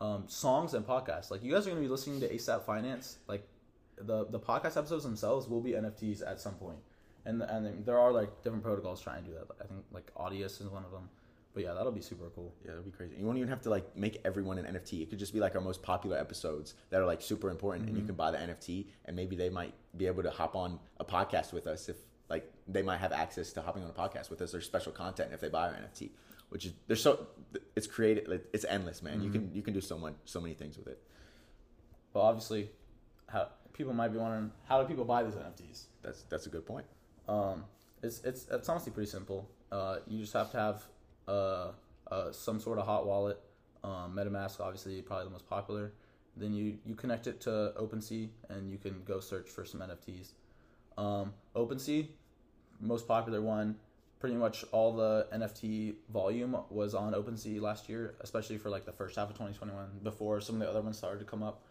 um, 0.00 0.24
songs 0.26 0.74
and 0.74 0.86
podcasts. 0.86 1.30
Like 1.30 1.42
you 1.42 1.52
guys 1.52 1.66
are 1.66 1.70
going 1.70 1.82
to 1.82 1.86
be 1.86 1.90
listening 1.90 2.20
to 2.20 2.28
ASAP 2.28 2.64
Finance. 2.64 3.18
Like 3.28 3.46
the 3.96 4.26
the 4.26 4.40
podcast 4.40 4.76
episodes 4.76 5.04
themselves 5.04 5.48
will 5.48 5.60
be 5.60 5.72
NFTs 5.72 6.26
at 6.26 6.40
some 6.40 6.54
point. 6.54 6.78
point, 7.24 7.42
and 7.42 7.66
and 7.66 7.86
there 7.86 7.98
are 7.98 8.12
like 8.12 8.42
different 8.42 8.64
protocols 8.64 9.00
trying 9.00 9.24
to 9.24 9.30
do 9.30 9.34
that. 9.34 9.46
I 9.60 9.66
think 9.66 9.84
like 9.92 10.12
Audius 10.14 10.60
is 10.60 10.68
one 10.68 10.84
of 10.84 10.90
them. 10.90 11.08
But 11.54 11.64
yeah, 11.64 11.74
that'll 11.74 11.92
be 11.92 12.00
super 12.00 12.30
cool. 12.34 12.54
Yeah, 12.62 12.70
that'll 12.70 12.84
be 12.84 12.90
crazy. 12.90 13.16
You 13.18 13.26
won't 13.26 13.36
even 13.36 13.50
have 13.50 13.60
to 13.62 13.70
like 13.70 13.96
make 13.96 14.20
everyone 14.24 14.58
an 14.58 14.74
NFT. 14.74 15.02
It 15.02 15.10
could 15.10 15.18
just 15.18 15.34
be 15.34 15.40
like 15.40 15.54
our 15.54 15.60
most 15.60 15.82
popular 15.82 16.16
episodes 16.16 16.74
that 16.90 17.00
are 17.00 17.06
like 17.06 17.20
super 17.20 17.50
important, 17.50 17.86
mm-hmm. 17.86 17.88
and 17.88 17.96
you 17.96 18.02
mm-hmm. 18.02 18.08
can 18.08 18.16
buy 18.16 18.30
the 18.30 18.38
NFT, 18.38 18.86
and 19.04 19.14
maybe 19.14 19.36
they 19.36 19.50
might 19.50 19.74
be 19.96 20.06
able 20.06 20.22
to 20.22 20.30
hop 20.30 20.56
on 20.56 20.78
a 20.98 21.04
podcast 21.04 21.52
with 21.52 21.66
us 21.66 21.88
if 21.88 21.96
like 22.30 22.50
they 22.66 22.82
might 22.82 22.98
have 22.98 23.12
access 23.12 23.52
to 23.52 23.60
hopping 23.60 23.82
on 23.82 23.90
a 23.90 23.92
podcast 23.92 24.30
with 24.30 24.40
us 24.40 24.54
or 24.54 24.60
special 24.62 24.92
content 24.92 25.30
if 25.32 25.40
they 25.40 25.48
buy 25.48 25.68
our 25.68 25.74
NFT 25.74 26.10
which 26.52 26.66
is 26.66 26.72
there's 26.86 27.02
so 27.02 27.26
it's 27.74 27.86
created 27.86 28.42
it's 28.52 28.66
endless 28.66 29.02
man 29.02 29.14
mm-hmm. 29.14 29.24
you 29.24 29.30
can 29.30 29.50
you 29.54 29.62
can 29.62 29.72
do 29.72 29.80
so 29.80 29.98
much 29.98 30.14
so 30.26 30.38
many 30.38 30.52
things 30.52 30.76
with 30.76 30.86
it 30.86 31.00
well 32.12 32.24
obviously 32.24 32.68
how 33.26 33.48
people 33.72 33.94
might 33.94 34.08
be 34.08 34.18
wondering 34.18 34.50
how 34.68 34.80
do 34.80 34.86
people 34.86 35.04
buy 35.04 35.22
these 35.22 35.34
nfts 35.34 35.84
that's 36.02 36.22
that's 36.24 36.44
a 36.46 36.50
good 36.50 36.66
point 36.66 36.84
um 37.26 37.64
it's 38.02 38.20
it's 38.20 38.46
it's 38.50 38.68
honestly 38.68 38.92
pretty 38.92 39.10
simple 39.10 39.48
uh 39.72 39.96
you 40.06 40.20
just 40.20 40.34
have 40.34 40.50
to 40.50 40.58
have 40.58 40.82
uh, 41.32 41.72
uh 42.10 42.32
some 42.32 42.60
sort 42.60 42.78
of 42.78 42.86
hot 42.86 43.06
wallet 43.06 43.38
um 43.84 44.14
metamask 44.14 44.60
obviously 44.60 45.00
probably 45.02 45.24
the 45.24 45.30
most 45.30 45.48
popular 45.48 45.92
then 46.36 46.54
you 46.54 46.78
you 46.84 46.94
connect 46.94 47.26
it 47.26 47.40
to 47.42 47.72
OpenSea 47.78 48.28
and 48.48 48.70
you 48.70 48.78
can 48.78 49.02
go 49.04 49.20
search 49.20 49.48
for 49.48 49.64
some 49.64 49.80
NFTs. 49.80 50.32
Um, 50.96 51.34
OpenSea, 51.54 52.08
most 52.80 53.06
popular 53.06 53.40
one, 53.40 53.76
pretty 54.18 54.36
much 54.36 54.64
all 54.72 54.92
the 54.92 55.26
NFT 55.32 55.94
volume 56.12 56.56
was 56.70 56.94
on 56.94 57.12
OpenSea 57.12 57.60
last 57.60 57.88
year, 57.88 58.14
especially 58.20 58.58
for 58.58 58.70
like 58.70 58.84
the 58.84 58.92
first 58.92 59.16
half 59.16 59.28
of 59.28 59.34
2021 59.34 60.00
before 60.02 60.40
some 60.40 60.56
of 60.56 60.60
the 60.62 60.70
other 60.70 60.80
ones 60.80 60.96
started 60.96 61.18
to 61.18 61.24
come 61.24 61.42
up. 61.42 61.62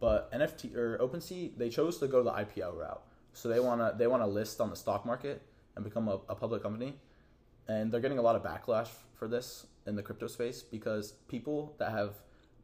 But 0.00 0.32
NFT 0.32 0.74
or 0.74 0.98
OpenSea, 0.98 1.56
they 1.56 1.68
chose 1.68 1.98
to 1.98 2.08
go 2.08 2.22
the 2.22 2.32
IPO 2.32 2.76
route. 2.76 3.02
So 3.32 3.48
they 3.48 3.60
wanna 3.60 3.94
they 3.96 4.06
wanna 4.06 4.26
list 4.26 4.60
on 4.60 4.70
the 4.70 4.76
stock 4.76 5.06
market 5.06 5.42
and 5.76 5.84
become 5.84 6.08
a, 6.08 6.20
a 6.28 6.34
public 6.34 6.62
company. 6.62 6.94
And 7.68 7.92
they're 7.92 8.00
getting 8.00 8.18
a 8.18 8.22
lot 8.22 8.36
of 8.36 8.42
backlash 8.42 8.88
for 9.20 9.28
this 9.28 9.66
in 9.86 9.94
the 9.94 10.02
crypto 10.02 10.26
space 10.26 10.62
because 10.62 11.12
people 11.28 11.76
that 11.78 11.92
have 11.92 12.14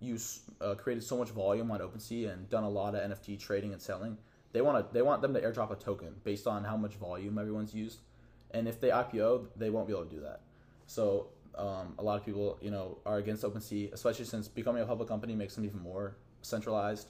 used 0.01 0.41
uh, 0.61 0.75
created 0.75 1.05
so 1.05 1.17
much 1.17 1.29
volume 1.29 1.71
on 1.71 1.79
OpenSea 1.79 2.33
and 2.33 2.51
done 2.51 2.65
a 2.65 2.69
lot 2.69 2.97
of 2.97 3.09
NFT 3.09 3.39
trading 3.39 3.73
and 3.73 3.81
selling, 3.81 4.19
they 4.53 4.63
want 4.63 4.77
to 4.79 4.93
they 4.93 5.03
want 5.03 5.23
them 5.23 5.33
to 5.35 5.41
airdrop 5.41 5.71
a 5.71 5.77
token 5.77 6.15
based 6.25 6.49
on 6.49 6.65
how 6.65 6.77
much 6.77 6.95
volume 6.95 7.39
everyone's 7.39 7.73
used 7.73 8.01
and 8.53 8.67
if 8.67 8.81
they 8.81 8.89
IPO, 8.89 9.47
they 9.57 9.71
won't 9.71 9.87
be 9.87 9.93
able 9.93 10.05
to 10.05 10.15
do 10.15 10.21
that. 10.23 10.41
So 10.87 11.29
um, 11.57 11.95
a 11.99 12.03
lot 12.03 12.19
of 12.19 12.25
people, 12.25 12.59
you 12.61 12.71
know, 12.71 12.99
are 13.05 13.19
against 13.19 13.43
OpenSea, 13.43 13.93
especially 13.93 14.25
since 14.25 14.49
becoming 14.49 14.83
a 14.83 14.87
public 14.87 15.09
company 15.09 15.35
makes 15.35 15.55
them 15.55 15.65
even 15.65 15.81
more 15.81 16.17
centralized. 16.43 17.09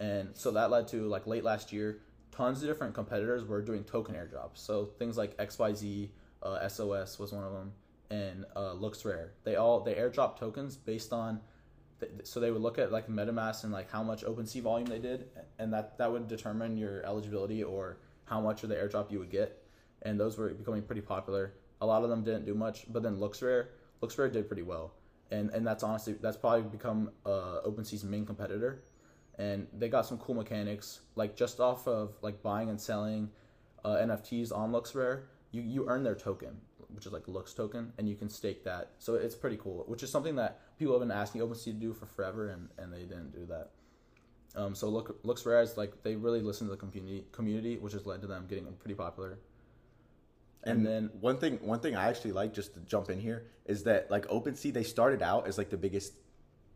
And 0.00 0.30
so 0.34 0.50
that 0.52 0.70
led 0.70 0.88
to 0.88 1.06
like 1.08 1.26
late 1.26 1.44
last 1.44 1.72
year, 1.72 2.00
tons 2.32 2.62
of 2.62 2.68
different 2.68 2.94
competitors 2.94 3.44
were 3.44 3.62
doing 3.62 3.84
token 3.84 4.14
airdrops. 4.14 4.56
So 4.56 4.90
things 4.98 5.16
like 5.16 5.36
XYZ, 5.36 6.08
uh, 6.42 6.68
SOS 6.68 7.18
was 7.18 7.32
one 7.32 7.44
of 7.44 7.52
them, 7.52 7.72
and 8.12 8.44
uh, 8.54 8.74
LooksRare. 8.74 9.30
They 9.44 9.56
all 9.56 9.80
they 9.80 9.94
airdrop 9.94 10.38
tokens 10.38 10.76
based 10.76 11.12
on. 11.12 11.40
so 12.24 12.40
they 12.40 12.50
would 12.50 12.62
look 12.62 12.78
at 12.78 12.92
like 12.92 13.08
MetaMask 13.08 13.64
and 13.64 13.72
like 13.72 13.90
how 13.90 14.02
much 14.02 14.24
OpenSea 14.24 14.62
volume 14.62 14.86
they 14.86 14.98
did, 14.98 15.28
and 15.58 15.72
that 15.72 15.98
that 15.98 16.12
would 16.12 16.28
determine 16.28 16.76
your 16.76 17.04
eligibility 17.04 17.62
or 17.62 17.98
how 18.24 18.40
much 18.40 18.62
of 18.62 18.68
the 18.68 18.76
airdrop 18.76 19.10
you 19.10 19.18
would 19.18 19.30
get 19.30 19.62
and 20.02 20.18
those 20.18 20.36
were 20.36 20.50
becoming 20.50 20.82
pretty 20.82 21.00
popular. 21.00 21.54
A 21.80 21.86
lot 21.86 22.02
of 22.02 22.10
them 22.10 22.22
didn't 22.22 22.44
do 22.44 22.54
much, 22.54 22.86
but 22.92 23.02
then 23.02 23.16
LooksRare, 23.16 23.68
LooksRare 24.02 24.32
did 24.32 24.46
pretty 24.46 24.62
well, 24.62 24.94
and 25.30 25.50
and 25.50 25.66
that's 25.66 25.82
honestly 25.82 26.14
that's 26.20 26.36
probably 26.36 26.62
become 26.62 27.10
uh, 27.24 27.60
OpenSea's 27.66 28.04
main 28.04 28.26
competitor, 28.26 28.84
and 29.38 29.66
they 29.72 29.88
got 29.88 30.06
some 30.06 30.18
cool 30.18 30.34
mechanics 30.34 31.00
like 31.16 31.34
just 31.36 31.60
off 31.60 31.88
of 31.88 32.14
like 32.22 32.42
buying 32.42 32.68
and 32.68 32.80
selling 32.80 33.30
uh, 33.84 33.96
NFTs 33.96 34.56
on 34.56 34.70
LooksRare, 34.72 35.22
you 35.50 35.62
you 35.62 35.88
earn 35.88 36.02
their 36.02 36.14
token, 36.14 36.60
which 36.94 37.06
is 37.06 37.12
like 37.12 37.28
Looks 37.28 37.54
token, 37.54 37.92
and 37.98 38.08
you 38.08 38.14
can 38.14 38.28
stake 38.28 38.64
that. 38.64 38.90
So 38.98 39.14
it's 39.14 39.34
pretty 39.34 39.56
cool, 39.56 39.84
which 39.86 40.02
is 40.02 40.10
something 40.10 40.36
that 40.36 40.60
people 40.78 40.94
have 40.94 41.06
been 41.06 41.16
asking 41.16 41.40
OpenSea 41.40 41.64
to 41.64 41.72
do 41.72 41.92
for 41.92 42.06
forever, 42.06 42.48
and 42.48 42.68
and 42.78 42.92
they 42.92 43.00
didn't 43.00 43.32
do 43.32 43.46
that. 43.46 43.70
Um, 44.54 44.74
so 44.74 44.88
look, 44.88 45.18
looks 45.22 45.46
rare 45.46 45.62
is 45.62 45.76
like 45.76 46.02
they 46.02 46.16
really 46.16 46.40
listen 46.40 46.66
to 46.66 46.70
the 46.70 46.76
community, 46.76 47.24
community, 47.32 47.78
which 47.78 47.94
has 47.94 48.06
led 48.06 48.20
to 48.22 48.26
them 48.26 48.46
getting 48.48 48.66
pretty 48.78 48.94
popular. 48.94 49.38
And, 50.64 50.78
and 50.78 50.86
then 50.86 51.10
one 51.20 51.38
thing, 51.38 51.58
one 51.62 51.80
thing 51.80 51.96
I 51.96 52.08
actually 52.08 52.32
like 52.32 52.52
just 52.52 52.74
to 52.74 52.80
jump 52.80 53.10
in 53.10 53.18
here 53.18 53.46
is 53.66 53.82
that 53.84 54.10
like 54.10 54.26
OpenSea, 54.28 54.72
they 54.72 54.84
started 54.84 55.22
out 55.22 55.48
as 55.48 55.58
like 55.58 55.70
the 55.70 55.76
biggest 55.76 56.12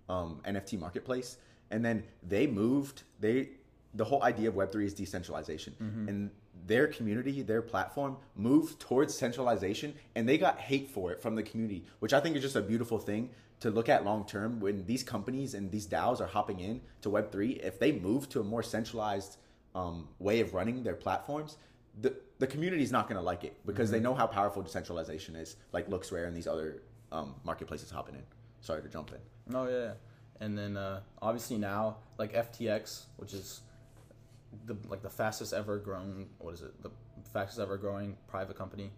um, 0.09 0.41
NFT 0.45 0.79
marketplace, 0.79 1.37
and 1.71 1.85
then 1.85 2.03
they 2.23 2.47
moved. 2.47 3.03
They 3.21 3.51
the 3.95 4.05
whole 4.05 4.23
idea 4.23 4.49
of 4.49 4.55
Web 4.55 4.73
three 4.73 4.87
is 4.87 4.95
decentralization, 4.95 5.75
mm-hmm. 5.81 6.09
and 6.09 6.31
their 6.67 6.87
community, 6.87 7.43
their 7.43 7.63
platform 7.63 8.17
moved 8.35 8.81
towards 8.81 9.15
centralization, 9.15 9.95
and 10.15 10.29
they 10.29 10.39
got 10.39 10.59
hate 10.59 10.91
for 10.91 11.13
it 11.13 11.23
from 11.23 11.35
the 11.35 11.43
community, 11.43 11.85
which 12.01 12.13
I 12.13 12.21
think 12.21 12.37
is 12.37 12.43
just 12.43 12.57
a 12.57 12.63
beautiful 12.63 12.99
thing 12.99 13.31
to 13.61 13.71
look 13.71 13.89
at 13.89 14.05
long 14.05 14.27
term. 14.27 14.61
When 14.61 14.85
these 14.87 15.03
companies 15.03 15.55
and 15.55 15.71
these 15.71 15.87
DAOs 15.87 16.21
are 16.21 16.27
hopping 16.27 16.61
in 16.61 16.81
to 17.03 17.11
Web 17.11 17.33
three, 17.33 17.53
if 17.53 17.79
they 17.79 17.93
move 17.93 18.29
to 18.31 18.41
a 18.41 18.45
more 18.45 18.63
centralized 18.63 19.37
um, 19.75 20.09
way 20.19 20.41
of 20.41 20.55
running 20.55 20.83
their 20.83 20.95
platforms, 20.95 21.57
the 22.01 22.15
the 22.39 22.47
community 22.47 22.83
is 22.83 22.93
not 22.93 23.09
going 23.09 23.17
to 23.17 23.23
like 23.23 23.45
it 23.45 23.57
because 23.65 23.91
they 23.91 24.01
know 24.01 24.15
how 24.15 24.27
powerful 24.27 24.63
decentralization 24.63 25.37
is, 25.37 25.57
like 25.73 25.89
Looks 25.89 26.13
Rare 26.13 26.27
and 26.27 26.37
these 26.37 26.47
other 26.47 26.83
um, 27.13 27.35
marketplaces 27.45 27.91
hopping 27.91 28.15
in. 28.15 28.23
Sorry 28.61 28.83
to 28.83 28.89
jump 28.89 29.11
in. 29.13 29.55
Oh 29.55 29.69
yeah, 29.69 29.93
and 30.41 30.59
then 30.59 30.77
uh, 30.77 31.01
obviously 31.23 31.57
now 31.57 31.99
like 32.19 32.35
FTX, 32.35 33.05
which 33.17 33.33
is 33.33 33.63
the 34.67 34.77
like 34.89 35.03
the 35.03 35.11
fastest 35.11 35.53
ever 35.53 35.79
growing. 35.79 36.29
What 36.39 36.55
is 36.55 36.63
it? 36.63 36.83
The 36.83 36.91
fastest 37.33 37.61
ever 37.61 37.77
growing 37.77 38.17
private 38.29 38.57
company. 38.57 38.91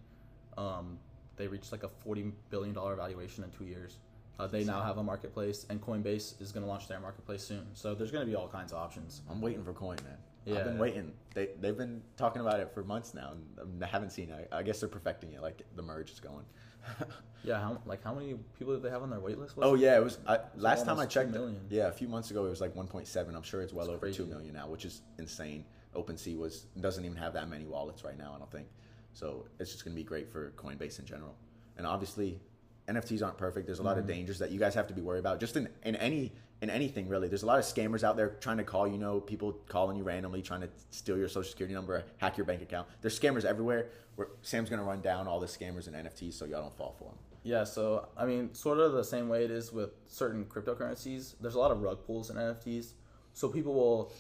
Um, 0.57 0.99
they 1.37 1.47
reached 1.47 1.73
like 1.73 1.85
a 1.85 1.89
forty 1.89 2.33
billion 2.51 2.75
dollar 2.75 2.97
valuation 2.97 3.45
in 3.45 3.51
two 3.51 3.65
years. 3.65 3.99
Uh, 4.39 4.47
they 4.47 4.63
now 4.63 4.81
have 4.83 4.99
a 4.99 5.03
marketplace, 5.03 5.67
and 5.69 5.81
Coinbase 5.81 6.41
is 6.41 6.53
going 6.53 6.63
to 6.63 6.69
launch 6.69 6.87
their 6.87 7.01
marketplace 7.01 7.43
soon. 7.43 7.67
So 7.75 7.95
there's 7.95 8.13
going 8.13 8.25
to 8.25 8.31
be 8.31 8.37
all 8.37 8.47
kinds 8.47 8.71
of 8.71 8.79
options. 8.79 9.23
I'm 9.29 9.41
waiting 9.41 9.65
for 9.65 9.73
Coin, 9.73 9.97
man. 10.05 10.17
Yeah. 10.45 10.61
I've 10.61 10.65
been 10.65 10.79
waiting. 10.79 11.13
They 11.35 11.51
they've 11.61 11.77
been 11.77 12.03
talking 12.17 12.41
about 12.41 12.61
it 12.61 12.71
for 12.73 12.85
months 12.85 13.15
now, 13.15 13.33
and 13.59 13.83
I 13.83 13.87
haven't 13.87 14.11
seen 14.11 14.31
it. 14.31 14.49
I 14.53 14.63
guess 14.63 14.81
they're 14.81 14.89
perfecting 14.89 15.33
it. 15.33 15.43
Like 15.43 15.63
the 15.75 15.83
merge 15.83 16.11
is 16.11 16.21
going. 16.21 16.45
Yeah, 17.45 17.61
how 17.61 17.81
like 17.87 18.03
how 18.03 18.13
many 18.15 18.35
people 18.59 18.75
did 18.75 18.83
they 18.83 18.91
have 18.91 19.03
on 19.03 19.11
their 19.11 19.21
wait 19.21 19.39
list? 19.39 19.55
oh 19.59 19.75
yeah, 19.75 19.97
it 19.97 20.03
was. 20.03 20.19
I, 20.27 20.41
last 20.57 20.85
time 20.85 20.99
I 20.99 21.07
checked, 21.07 21.31
million. 21.31 21.61
yeah, 21.71 21.87
a 21.87 21.93
few 21.93 22.09
months 22.09 22.31
ago 22.33 22.45
it 22.45 22.51
was 22.51 22.61
like 22.61 22.75
1.7. 22.75 23.35
I'm 23.35 23.43
sure 23.43 23.63
it's 23.63 23.73
well 23.73 23.87
It's 23.87 23.95
over 23.95 24.07
two 24.11 24.25
crazy. 24.25 24.31
million 24.31 24.55
now, 24.55 24.67
which 24.69 24.85
is 24.85 25.03
insane. 25.19 25.65
OpenSea 25.95 26.37
was 26.37 26.67
doesn't 26.81 27.05
even 27.05 27.17
have 27.17 27.33
that 27.35 27.49
many 27.49 27.65
wallets 27.65 28.03
right 28.05 28.19
now. 28.19 28.33
I 28.35 28.39
don't 28.39 28.51
think. 28.51 28.67
So 29.13 29.47
it's 29.61 29.71
just 29.71 29.85
gonna 29.85 29.95
be 29.97 30.03
great 30.03 30.29
for 30.29 30.51
Coinbase 30.57 30.99
in 30.99 31.07
general. 31.07 31.37
And 31.77 31.87
obviously, 31.87 32.41
NFTs 32.89 33.23
aren't 33.23 33.39
perfect. 33.39 33.67
There's 33.67 33.79
a 33.79 33.85
lot 33.85 33.99
of 33.99 34.05
Mm-hmm. 34.05 34.13
dangers 34.15 34.39
that 34.41 34.51
you 34.51 34.59
guys 34.59 34.75
have 34.75 34.89
to 34.89 34.95
be 34.95 35.01
worried 35.01 35.21
about. 35.21 35.39
Just 35.39 35.57
in, 35.57 35.69
in 35.85 35.95
any 35.97 36.33
in 36.61 36.71
anything 36.71 37.09
really. 37.09 37.29
There's 37.29 37.43
a 37.43 37.47
lot 37.47 37.59
of 37.59 37.65
scammers 37.65 38.03
out 38.03 38.17
there 38.17 38.31
trying 38.41 38.57
to 38.59 38.65
call. 38.65 38.87
You 38.87 38.99
know, 38.99 39.21
people 39.21 39.53
calling 39.69 39.97
you 39.97 40.03
randomly, 40.03 40.43
trying 40.43 40.63
to 40.63 40.69
steal 40.91 41.17
your 41.17 41.29
social 41.29 41.51
security 41.51 41.75
number, 41.75 42.05
hack 42.19 42.37
your 42.37 42.47
bank 42.47 42.63
account. 42.63 42.89
There's 43.01 43.19
scammers 43.19 43.45
everywhere. 43.45 43.91
We're, 44.17 44.29
Sam's 44.43 44.69
gonna 44.69 44.83
run 44.83 45.01
down 45.01 45.29
all 45.29 45.41
the 45.41 45.47
scammers 45.47 45.87
and 45.87 45.95
NFTs, 45.95 46.35
so 46.35 46.45
y'all 46.45 46.63
don't 46.63 46.77
fall 46.77 46.95
for 46.99 47.05
them. 47.05 47.15
Yeah, 47.45 47.65
so 47.65 48.09
I 48.17 48.27
mean, 48.27 48.53
sort 48.55 48.79
of 48.79 48.93
the 48.93 49.05
same 49.05 49.29
way 49.29 49.45
it 49.45 49.51
is 49.51 49.73
with 49.73 49.91
certain 50.07 50.45
cryptocurrencies. 50.45 51.35
There's 51.41 51.55
a 51.55 51.59
lot 51.59 51.71
of 51.71 51.83
rug 51.83 52.05
pulls 52.05 52.31
in 52.31 52.37
NFTs, 52.37 52.93
so 53.35 53.49
people 53.49 53.75
will 53.75 54.13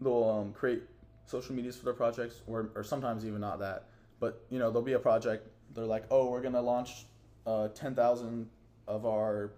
they'll 0.00 0.28
um, 0.28 0.52
create 0.52 0.82
social 1.26 1.54
medias 1.54 1.76
for 1.76 1.84
their 1.84 1.94
projects, 1.94 2.42
or 2.46 2.70
or 2.74 2.84
sometimes 2.84 3.24
even 3.24 3.40
not 3.40 3.58
that. 3.60 3.88
But 4.20 4.44
you 4.50 4.58
know, 4.58 4.70
there'll 4.70 4.82
be 4.82 4.92
a 4.92 4.98
project. 4.98 5.48
They're 5.74 5.84
like, 5.84 6.04
oh, 6.10 6.30
we're 6.30 6.42
gonna 6.42 6.60
launch 6.60 7.06
uh, 7.46 7.68
ten 7.68 7.94
thousand 7.94 8.50
of 8.86 9.06
our 9.06 9.52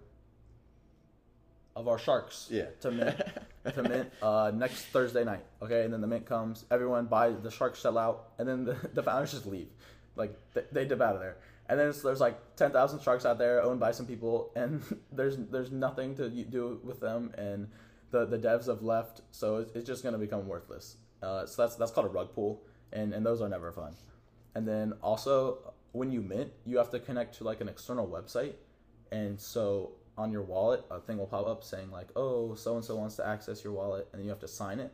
of 1.75 1.87
our 1.87 1.97
sharks 1.97 2.47
Yeah. 2.49 2.67
to 2.81 2.91
mint 2.91 3.21
to 3.73 3.83
mint 3.83 4.11
uh, 4.21 4.51
next 4.53 4.85
Thursday 4.85 5.23
night. 5.23 5.43
Okay, 5.61 5.83
and 5.83 5.93
then 5.93 6.01
the 6.01 6.07
mint 6.07 6.25
comes, 6.25 6.65
everyone 6.71 7.05
buys 7.05 7.39
the 7.41 7.51
sharks 7.51 7.79
sell 7.79 7.97
out, 7.97 8.29
and 8.37 8.47
then 8.47 8.63
the, 8.63 8.75
the 8.93 9.03
founders 9.03 9.31
just 9.31 9.45
leave, 9.45 9.67
like 10.15 10.37
they, 10.53 10.63
they 10.71 10.85
dip 10.85 11.01
out 11.01 11.15
of 11.15 11.21
there. 11.21 11.37
And 11.67 11.79
then 11.79 11.89
it's, 11.89 12.01
there's 12.01 12.19
like 12.21 12.55
ten 12.55 12.71
thousand 12.71 13.01
sharks 13.01 13.25
out 13.25 13.37
there 13.39 13.61
owned 13.63 13.79
by 13.79 13.91
some 13.91 14.05
people, 14.05 14.51
and 14.55 14.81
there's 15.11 15.37
there's 15.37 15.71
nothing 15.71 16.15
to 16.15 16.29
do 16.29 16.79
with 16.83 16.99
them, 16.99 17.33
and 17.37 17.67
the 18.11 18.25
the 18.25 18.37
devs 18.37 18.67
have 18.67 18.81
left, 18.83 19.21
so 19.31 19.57
it's, 19.57 19.71
it's 19.75 19.87
just 19.87 20.03
gonna 20.03 20.17
become 20.17 20.47
worthless. 20.47 20.97
Uh, 21.23 21.45
so 21.45 21.63
that's 21.63 21.75
that's 21.75 21.91
called 21.91 22.05
a 22.05 22.09
rug 22.09 22.33
pull, 22.35 22.61
and 22.93 23.13
and 23.13 23.25
those 23.25 23.41
are 23.41 23.49
never 23.49 23.71
fun. 23.71 23.93
And 24.53 24.65
then 24.67 24.93
also 25.01 25.73
when 25.91 26.11
you 26.11 26.21
mint, 26.21 26.51
you 26.65 26.77
have 26.77 26.91
to 26.91 26.99
connect 26.99 27.35
to 27.37 27.43
like 27.43 27.61
an 27.61 27.67
external 27.67 28.07
website, 28.07 28.53
and 29.11 29.39
so 29.41 29.91
on 30.17 30.31
your 30.31 30.41
wallet, 30.41 30.85
a 30.89 30.99
thing 30.99 31.17
will 31.17 31.27
pop 31.27 31.47
up 31.47 31.63
saying 31.63 31.91
like, 31.91 32.09
"Oh, 32.15 32.55
so 32.55 32.75
and 32.75 32.83
so 32.83 32.95
wants 32.95 33.15
to 33.17 33.27
access 33.27 33.63
your 33.63 33.73
wallet," 33.73 34.07
and 34.13 34.23
you 34.23 34.29
have 34.29 34.39
to 34.39 34.47
sign 34.47 34.79
it. 34.79 34.91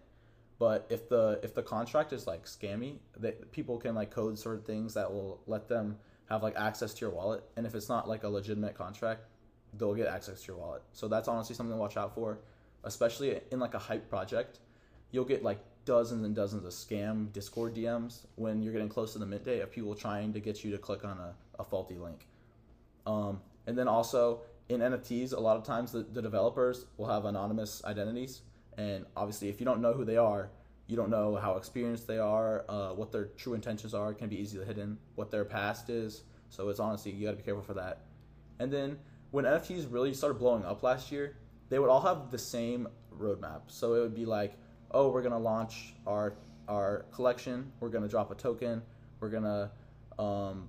But 0.59 0.85
if 0.89 1.09
the 1.09 1.39
if 1.43 1.53
the 1.55 1.63
contract 1.63 2.13
is 2.13 2.27
like 2.27 2.45
scammy, 2.45 2.97
that 3.17 3.51
people 3.51 3.77
can 3.77 3.95
like 3.95 4.11
code 4.11 4.37
certain 4.37 4.63
things 4.63 4.93
that 4.93 5.11
will 5.11 5.41
let 5.47 5.67
them 5.67 5.97
have 6.29 6.43
like 6.43 6.55
access 6.55 6.93
to 6.93 7.01
your 7.01 7.09
wallet. 7.09 7.43
And 7.57 7.65
if 7.65 7.75
it's 7.75 7.89
not 7.89 8.07
like 8.07 8.23
a 8.23 8.29
legitimate 8.29 8.75
contract, 8.75 9.25
they'll 9.77 9.95
get 9.95 10.07
access 10.07 10.41
to 10.41 10.47
your 10.47 10.57
wallet. 10.57 10.81
So 10.93 11.07
that's 11.07 11.27
honestly 11.27 11.55
something 11.55 11.75
to 11.75 11.79
watch 11.79 11.97
out 11.97 12.15
for, 12.15 12.39
especially 12.83 13.39
in 13.51 13.59
like 13.59 13.73
a 13.73 13.79
hype 13.79 14.09
project. 14.09 14.59
You'll 15.11 15.25
get 15.25 15.43
like 15.43 15.59
dozens 15.85 16.23
and 16.23 16.35
dozens 16.35 16.63
of 16.63 16.71
scam 16.71 17.31
Discord 17.33 17.75
DMs 17.75 18.25
when 18.35 18.61
you're 18.61 18.73
getting 18.73 18.89
close 18.89 19.13
to 19.13 19.19
the 19.19 19.25
mint 19.25 19.43
day 19.43 19.61
of 19.61 19.71
people 19.71 19.95
trying 19.95 20.31
to 20.33 20.39
get 20.39 20.63
you 20.63 20.71
to 20.71 20.77
click 20.77 21.03
on 21.03 21.17
a, 21.17 21.33
a 21.59 21.63
faulty 21.63 21.97
link. 21.97 22.27
Um, 23.05 23.41
and 23.67 23.77
then 23.77 23.87
also 23.87 24.41
in 24.73 24.81
NFTs, 24.81 25.33
a 25.33 25.39
lot 25.39 25.57
of 25.57 25.63
times 25.63 25.91
the, 25.91 26.03
the 26.03 26.21
developers 26.21 26.85
will 26.97 27.07
have 27.07 27.25
anonymous 27.25 27.83
identities. 27.85 28.41
And 28.77 29.05
obviously, 29.15 29.49
if 29.49 29.59
you 29.59 29.65
don't 29.65 29.81
know 29.81 29.93
who 29.93 30.05
they 30.05 30.17
are, 30.17 30.49
you 30.87 30.95
don't 30.95 31.09
know 31.09 31.35
how 31.35 31.55
experienced 31.55 32.07
they 32.07 32.17
are, 32.17 32.65
uh, 32.67 32.89
what 32.89 33.11
their 33.11 33.25
true 33.37 33.53
intentions 33.53 33.93
are, 33.93 34.13
can 34.13 34.29
be 34.29 34.39
easily 34.39 34.65
hidden, 34.65 34.97
what 35.15 35.31
their 35.31 35.45
past 35.45 35.89
is. 35.89 36.23
So 36.49 36.69
it's 36.69 36.79
honestly, 36.79 37.11
you 37.11 37.25
gotta 37.25 37.37
be 37.37 37.43
careful 37.43 37.63
for 37.63 37.73
that. 37.75 38.01
And 38.59 38.71
then 38.71 38.99
when 39.31 39.45
NFTs 39.45 39.87
really 39.89 40.13
started 40.13 40.35
blowing 40.37 40.65
up 40.65 40.83
last 40.83 41.11
year, 41.11 41.37
they 41.69 41.79
would 41.79 41.89
all 41.89 42.01
have 42.01 42.29
the 42.29 42.37
same 42.37 42.87
roadmap. 43.17 43.61
So 43.67 43.93
it 43.93 44.01
would 44.01 44.15
be 44.15 44.25
like, 44.25 44.57
oh, 44.91 45.09
we're 45.09 45.21
gonna 45.21 45.39
launch 45.39 45.93
our 46.05 46.33
our 46.67 47.05
collection, 47.11 47.71
we're 47.79 47.89
gonna 47.89 48.07
drop 48.07 48.31
a 48.31 48.35
token, 48.35 48.81
we're 49.19 49.29
gonna 49.29 49.71
um, 50.19 50.67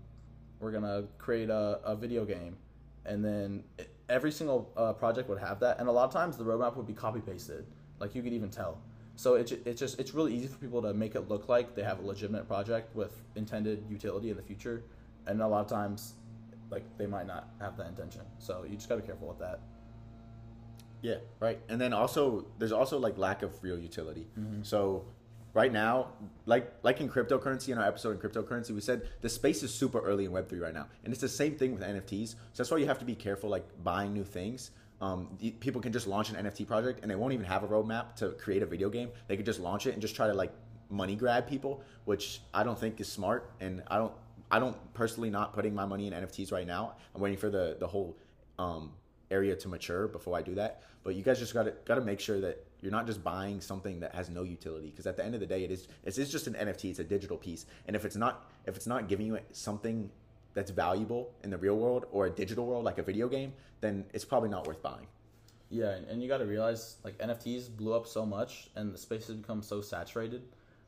we're 0.60 0.72
gonna 0.72 1.04
create 1.18 1.50
a, 1.50 1.80
a 1.84 1.96
video 1.96 2.24
game, 2.24 2.56
and 3.04 3.24
then 3.24 3.64
it, 3.78 3.91
every 4.08 4.32
single 4.32 4.70
uh, 4.76 4.92
project 4.92 5.28
would 5.28 5.38
have 5.38 5.60
that, 5.60 5.78
and 5.78 5.88
a 5.88 5.92
lot 5.92 6.04
of 6.04 6.12
times 6.12 6.36
the 6.36 6.44
roadmap 6.44 6.76
would 6.76 6.86
be 6.86 6.92
copy 6.92 7.20
pasted, 7.20 7.66
like 7.98 8.14
you 8.14 8.22
could 8.22 8.32
even 8.32 8.50
tell. 8.50 8.78
So 9.16 9.34
it, 9.34 9.48
ju- 9.48 9.60
it's 9.64 9.78
just 9.78 10.00
it's 10.00 10.14
really 10.14 10.34
easy 10.34 10.46
for 10.46 10.56
people 10.56 10.82
to 10.82 10.94
make 10.94 11.14
it 11.14 11.28
look 11.28 11.48
like 11.48 11.74
they 11.74 11.82
have 11.82 11.98
a 12.00 12.06
legitimate 12.06 12.48
project 12.48 12.94
with 12.96 13.12
intended 13.36 13.84
utility 13.88 14.30
in 14.30 14.36
the 14.36 14.42
future, 14.42 14.84
and 15.26 15.40
a 15.40 15.46
lot 15.46 15.60
of 15.60 15.68
times, 15.68 16.14
like 16.70 16.84
they 16.98 17.06
might 17.06 17.26
not 17.26 17.48
have 17.60 17.76
that 17.76 17.88
intention. 17.88 18.22
So 18.38 18.64
you 18.68 18.76
just 18.76 18.88
gotta 18.88 19.02
be 19.02 19.06
careful 19.06 19.28
with 19.28 19.38
that. 19.38 19.60
Yeah, 21.02 21.16
right. 21.40 21.58
And 21.68 21.80
then 21.80 21.92
also, 21.92 22.46
there's 22.58 22.72
also 22.72 22.98
like 22.98 23.18
lack 23.18 23.42
of 23.42 23.52
real 23.62 23.78
utility. 23.78 24.28
Mm-hmm. 24.38 24.62
So, 24.62 25.04
right 25.54 25.72
now, 25.72 26.08
like 26.46 26.72
like 26.82 27.00
in 27.00 27.08
cryptocurrency, 27.08 27.70
in 27.70 27.78
our 27.78 27.86
episode 27.86 28.10
in 28.12 28.30
cryptocurrency, 28.30 28.70
we 28.70 28.80
said 28.80 29.08
the 29.20 29.28
space 29.28 29.62
is 29.62 29.72
super 29.72 30.00
early 30.00 30.24
in 30.24 30.32
Web 30.32 30.48
three 30.48 30.58
right 30.58 30.74
now, 30.74 30.86
and 31.04 31.12
it's 31.12 31.20
the 31.20 31.28
same 31.28 31.56
thing 31.56 31.72
with 31.74 31.82
NFTs. 31.82 32.28
So 32.28 32.36
that's 32.56 32.70
why 32.70 32.78
you 32.78 32.86
have 32.86 32.98
to 33.00 33.04
be 33.04 33.14
careful, 33.14 33.50
like 33.50 33.66
buying 33.82 34.12
new 34.12 34.24
things. 34.24 34.70
Um, 35.00 35.36
people 35.58 35.80
can 35.80 35.92
just 35.92 36.06
launch 36.06 36.30
an 36.30 36.36
NFT 36.46 36.66
project, 36.66 37.00
and 37.02 37.10
they 37.10 37.16
won't 37.16 37.32
even 37.32 37.46
have 37.46 37.64
a 37.64 37.68
roadmap 37.68 38.14
to 38.16 38.30
create 38.30 38.62
a 38.62 38.66
video 38.66 38.88
game. 38.88 39.10
They 39.26 39.36
could 39.36 39.46
just 39.46 39.60
launch 39.60 39.86
it 39.86 39.92
and 39.92 40.00
just 40.00 40.14
try 40.14 40.28
to 40.28 40.34
like 40.34 40.52
money 40.90 41.16
grab 41.16 41.48
people, 41.48 41.82
which 42.04 42.40
I 42.54 42.62
don't 42.62 42.78
think 42.78 43.00
is 43.00 43.10
smart, 43.10 43.50
and 43.60 43.82
I 43.88 43.98
don't. 43.98 44.12
I 44.50 44.58
don't 44.58 44.76
personally 44.92 45.30
not 45.30 45.54
putting 45.54 45.74
my 45.74 45.86
money 45.86 46.06
in 46.06 46.12
NFTs 46.12 46.52
right 46.52 46.66
now. 46.66 46.96
I'm 47.14 47.22
waiting 47.22 47.38
for 47.38 47.48
the 47.48 47.76
the 47.80 47.86
whole 47.86 48.18
um, 48.58 48.92
area 49.32 49.56
to 49.56 49.68
mature 49.68 50.06
before 50.06 50.36
I 50.36 50.42
do 50.42 50.54
that. 50.56 50.82
But 51.02 51.14
you 51.16 51.22
guys 51.22 51.38
just 51.38 51.54
got 51.54 51.64
to 51.64 51.72
got 51.84 51.96
to 51.96 52.00
make 52.00 52.20
sure 52.20 52.40
that 52.40 52.64
you're 52.80 52.92
not 52.92 53.06
just 53.06 53.24
buying 53.24 53.60
something 53.60 54.00
that 54.00 54.14
has 54.14 54.28
no 54.28 54.42
utility 54.42 54.90
because 54.90 55.06
at 55.06 55.16
the 55.16 55.24
end 55.24 55.34
of 55.34 55.40
the 55.40 55.46
day, 55.46 55.64
it 55.64 55.70
is 55.70 55.88
it 56.04 56.16
is 56.18 56.30
just 56.30 56.46
an 56.46 56.54
NFT. 56.54 56.90
It's 56.90 56.98
a 56.98 57.04
digital 57.04 57.36
piece, 57.36 57.66
and 57.86 57.96
if 57.96 58.04
it's 58.04 58.16
not 58.16 58.48
if 58.66 58.76
it's 58.76 58.86
not 58.86 59.08
giving 59.08 59.26
you 59.26 59.38
something 59.52 60.10
that's 60.54 60.70
valuable 60.70 61.32
in 61.42 61.50
the 61.50 61.58
real 61.58 61.76
world 61.76 62.04
or 62.12 62.26
a 62.26 62.30
digital 62.30 62.66
world 62.66 62.84
like 62.84 62.98
a 62.98 63.02
video 63.02 63.28
game, 63.28 63.52
then 63.80 64.04
it's 64.12 64.24
probably 64.24 64.50
not 64.50 64.66
worth 64.66 64.82
buying. 64.82 65.06
Yeah, 65.70 65.92
and, 65.92 66.06
and 66.06 66.22
you 66.22 66.28
got 66.28 66.38
to 66.38 66.44
realize 66.44 66.96
like 67.02 67.16
NFTs 67.18 67.74
blew 67.74 67.94
up 67.94 68.06
so 68.06 68.26
much, 68.26 68.68
and 68.76 68.92
the 68.92 68.98
space 68.98 69.26
has 69.28 69.36
become 69.36 69.62
so 69.62 69.80
saturated 69.80 70.42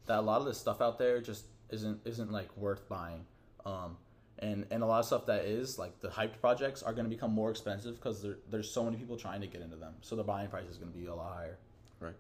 that 0.07 0.19
a 0.19 0.21
lot 0.21 0.41
of 0.41 0.47
this 0.47 0.59
stuff 0.59 0.81
out 0.81 0.99
there 0.99 1.21
just 1.21 1.47
isn't 1.71 2.01
isn't 2.05 2.31
like 2.31 2.55
worth 2.57 2.89
buying. 2.89 3.25
Um, 3.65 3.97
and 4.39 4.67
and 4.71 4.83
a 4.83 4.87
lot 4.87 5.01
of 5.01 5.07
stuff 5.07 5.27
that 5.27 5.45
is 5.45 5.79
like 5.79 6.01
the 6.01 6.09
hyped 6.09 6.41
projects 6.41 6.83
are 6.83 6.93
going 6.93 7.05
to 7.05 7.11
become 7.11 7.33
more 7.33 7.51
expensive 7.51 7.97
because 7.97 8.23
there, 8.23 8.39
there's 8.51 8.71
so 8.71 8.85
many 8.85 8.97
people 8.97 9.17
trying 9.17 9.41
to 9.41 9.47
get 9.47 9.63
into 9.63 9.77
them, 9.77 9.95
so 10.01 10.17
the 10.17 10.25
buying 10.25 10.49
price 10.49 10.69
is 10.69 10.77
going 10.77 10.93
to 10.93 10.99
be 10.99 11.07
a 11.07 11.15
lot 11.15 11.35
higher. 11.35 11.59
Right. 12.01 12.17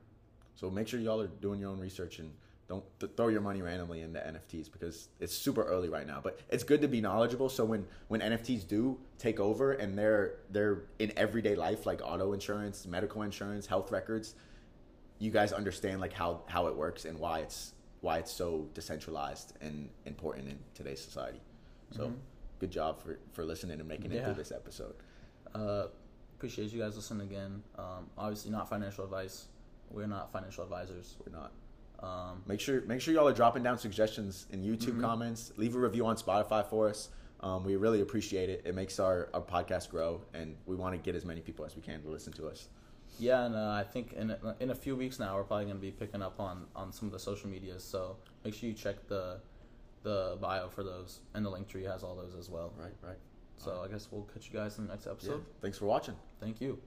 So 0.55 0.70
make 0.70 0.88
sure 0.88 1.00
y'all 1.00 1.20
are 1.20 1.27
doing 1.27 1.61
your 1.61 1.70
own 1.70 1.81
research 1.81 2.18
and 2.20 2.31
don't 2.68 2.85
th- 2.98 3.12
throw 3.16 3.29
your 3.29 3.40
money 3.40 3.61
randomly 3.61 4.00
into 4.00 4.18
NFTs 4.18 4.72
because 4.72 5.09
it's 5.20 5.35
super 5.35 5.62
early 5.62 5.88
right 5.88 6.07
now. 6.07 6.20
But 6.22 6.40
it's 6.48 6.64
good 6.64 6.81
to 6.83 6.88
be 6.88 7.00
knowledgeable. 7.00 7.48
So 7.48 7.64
when 7.64 7.87
when 8.09 8.20
NFTs 8.20 8.66
do 8.66 8.98
take 9.18 9.40
over 9.40 9.72
and 9.72 9.98
they're 9.98 10.37
they're 10.50 10.85
in 10.98 11.12
everyday 11.16 11.57
life 11.57 11.87
like 11.87 12.00
auto 12.03 12.33
insurance, 12.33 12.87
medical 12.87 13.22
insurance, 13.22 13.66
health 13.66 13.90
records, 13.90 14.35
you 15.18 15.31
guys 15.31 15.53
understand 15.53 16.00
like 16.00 16.12
how 16.12 16.42
how 16.46 16.68
it 16.68 16.77
works 16.77 17.05
and 17.05 17.18
why 17.18 17.40
it's 17.40 17.72
why 18.00 18.18
it's 18.18 18.33
so 18.33 18.68
decentralized 18.74 19.55
and 19.61 19.88
important 20.05 20.48
in 20.48 20.59
today's 20.74 21.03
society. 21.03 21.40
So 21.90 22.12
good 22.59 22.70
job 22.70 22.99
for 23.01 23.18
for 23.33 23.44
listening 23.44 23.79
and 23.81 23.88
making 23.88 24.12
it 24.12 24.16
Yeah. 24.16 24.25
through 24.27 24.35
this 24.35 24.53
episode. 24.53 24.94
Uh, 25.55 25.87
appreciate 26.37 26.73
you 26.73 26.81
guys 26.81 26.97
listening 26.97 27.27
again. 27.29 27.62
Um, 27.79 28.11
obviously, 28.18 28.51
not 28.51 28.68
financial 28.68 29.05
advice. 29.05 29.47
We're 29.90 30.07
not 30.07 30.33
financial 30.33 30.64
advisors. 30.64 31.16
We're 31.25 31.33
not. 31.37 31.53
Um, 32.01 32.42
Make 32.47 32.61
sure 32.61 32.83
make 32.83 33.01
sure 33.01 33.14
y'all 33.14 33.29
are 33.29 33.33
dropping 33.33 33.62
down 33.62 33.79
suggestions 33.79 34.47
in 34.51 34.62
YouTube 34.62 35.01
comments. 35.01 35.53
Leave 35.57 35.75
a 35.75 35.79
review 35.79 36.05
on 36.07 36.16
Spotify 36.16 36.66
for 36.66 36.88
us. 36.88 37.09
Um, 37.40 37.64
we 37.64 37.77
really 37.77 38.01
appreciate 38.01 38.49
it. 38.49 38.62
It 38.64 38.75
makes 38.75 38.99
our, 38.99 39.29
our 39.35 39.40
podcast 39.42 39.90
grow, 39.90 40.23
and 40.33 40.57
we 40.66 40.77
want 40.77 40.94
to 40.94 40.99
get 40.99 41.14
as 41.14 41.25
many 41.25 41.40
people 41.40 41.64
as 41.64 41.77
we 41.77 41.83
can 41.83 42.03
to 42.03 42.09
listen 42.09 42.33
to 42.35 42.49
us. 42.49 42.68
Yeah, 43.18 43.44
and 43.47 43.55
uh, 43.55 43.70
I 43.70 43.85
think 43.85 44.12
in 44.14 44.31
a, 44.31 44.57
in 44.61 44.70
a 44.70 44.75
few 44.75 44.97
weeks 44.97 45.18
now 45.20 45.37
we're 45.37 45.44
probably 45.44 45.66
going 45.66 45.77
to 45.77 45.81
be 45.81 45.90
picking 45.92 46.20
up 46.23 46.40
on 46.40 46.66
on 46.75 46.90
some 46.92 47.07
of 47.07 47.12
the 47.12 47.18
social 47.18 47.49
medias. 47.49 47.85
So 47.85 48.16
make 48.44 48.55
sure 48.55 48.68
you 48.68 48.75
check 48.75 49.07
the 49.07 49.40
the 50.05 50.38
bio 50.40 50.69
for 50.69 50.85
those, 50.85 51.21
and 51.35 51.45
the 51.45 51.51
link 51.51 51.67
tree 51.67 51.83
has 51.85 52.05
all 52.05 52.14
those 52.14 52.35
as 52.38 52.49
well. 52.49 52.73
Right, 52.79 52.93
right. 53.03 53.19
So 53.57 53.83
I 53.85 53.88
guess 53.88 54.09
we'll 54.11 54.23
catch 54.33 54.49
you 54.53 54.59
guys 54.59 54.79
in 54.79 54.87
the 54.87 54.93
next 54.93 55.07
Yeah. 55.07 55.12
episode. 55.12 55.45
Thanks 55.61 55.79
for 55.79 55.87
watching. 55.87 56.14
Thank 56.40 56.61
you. 56.61 56.79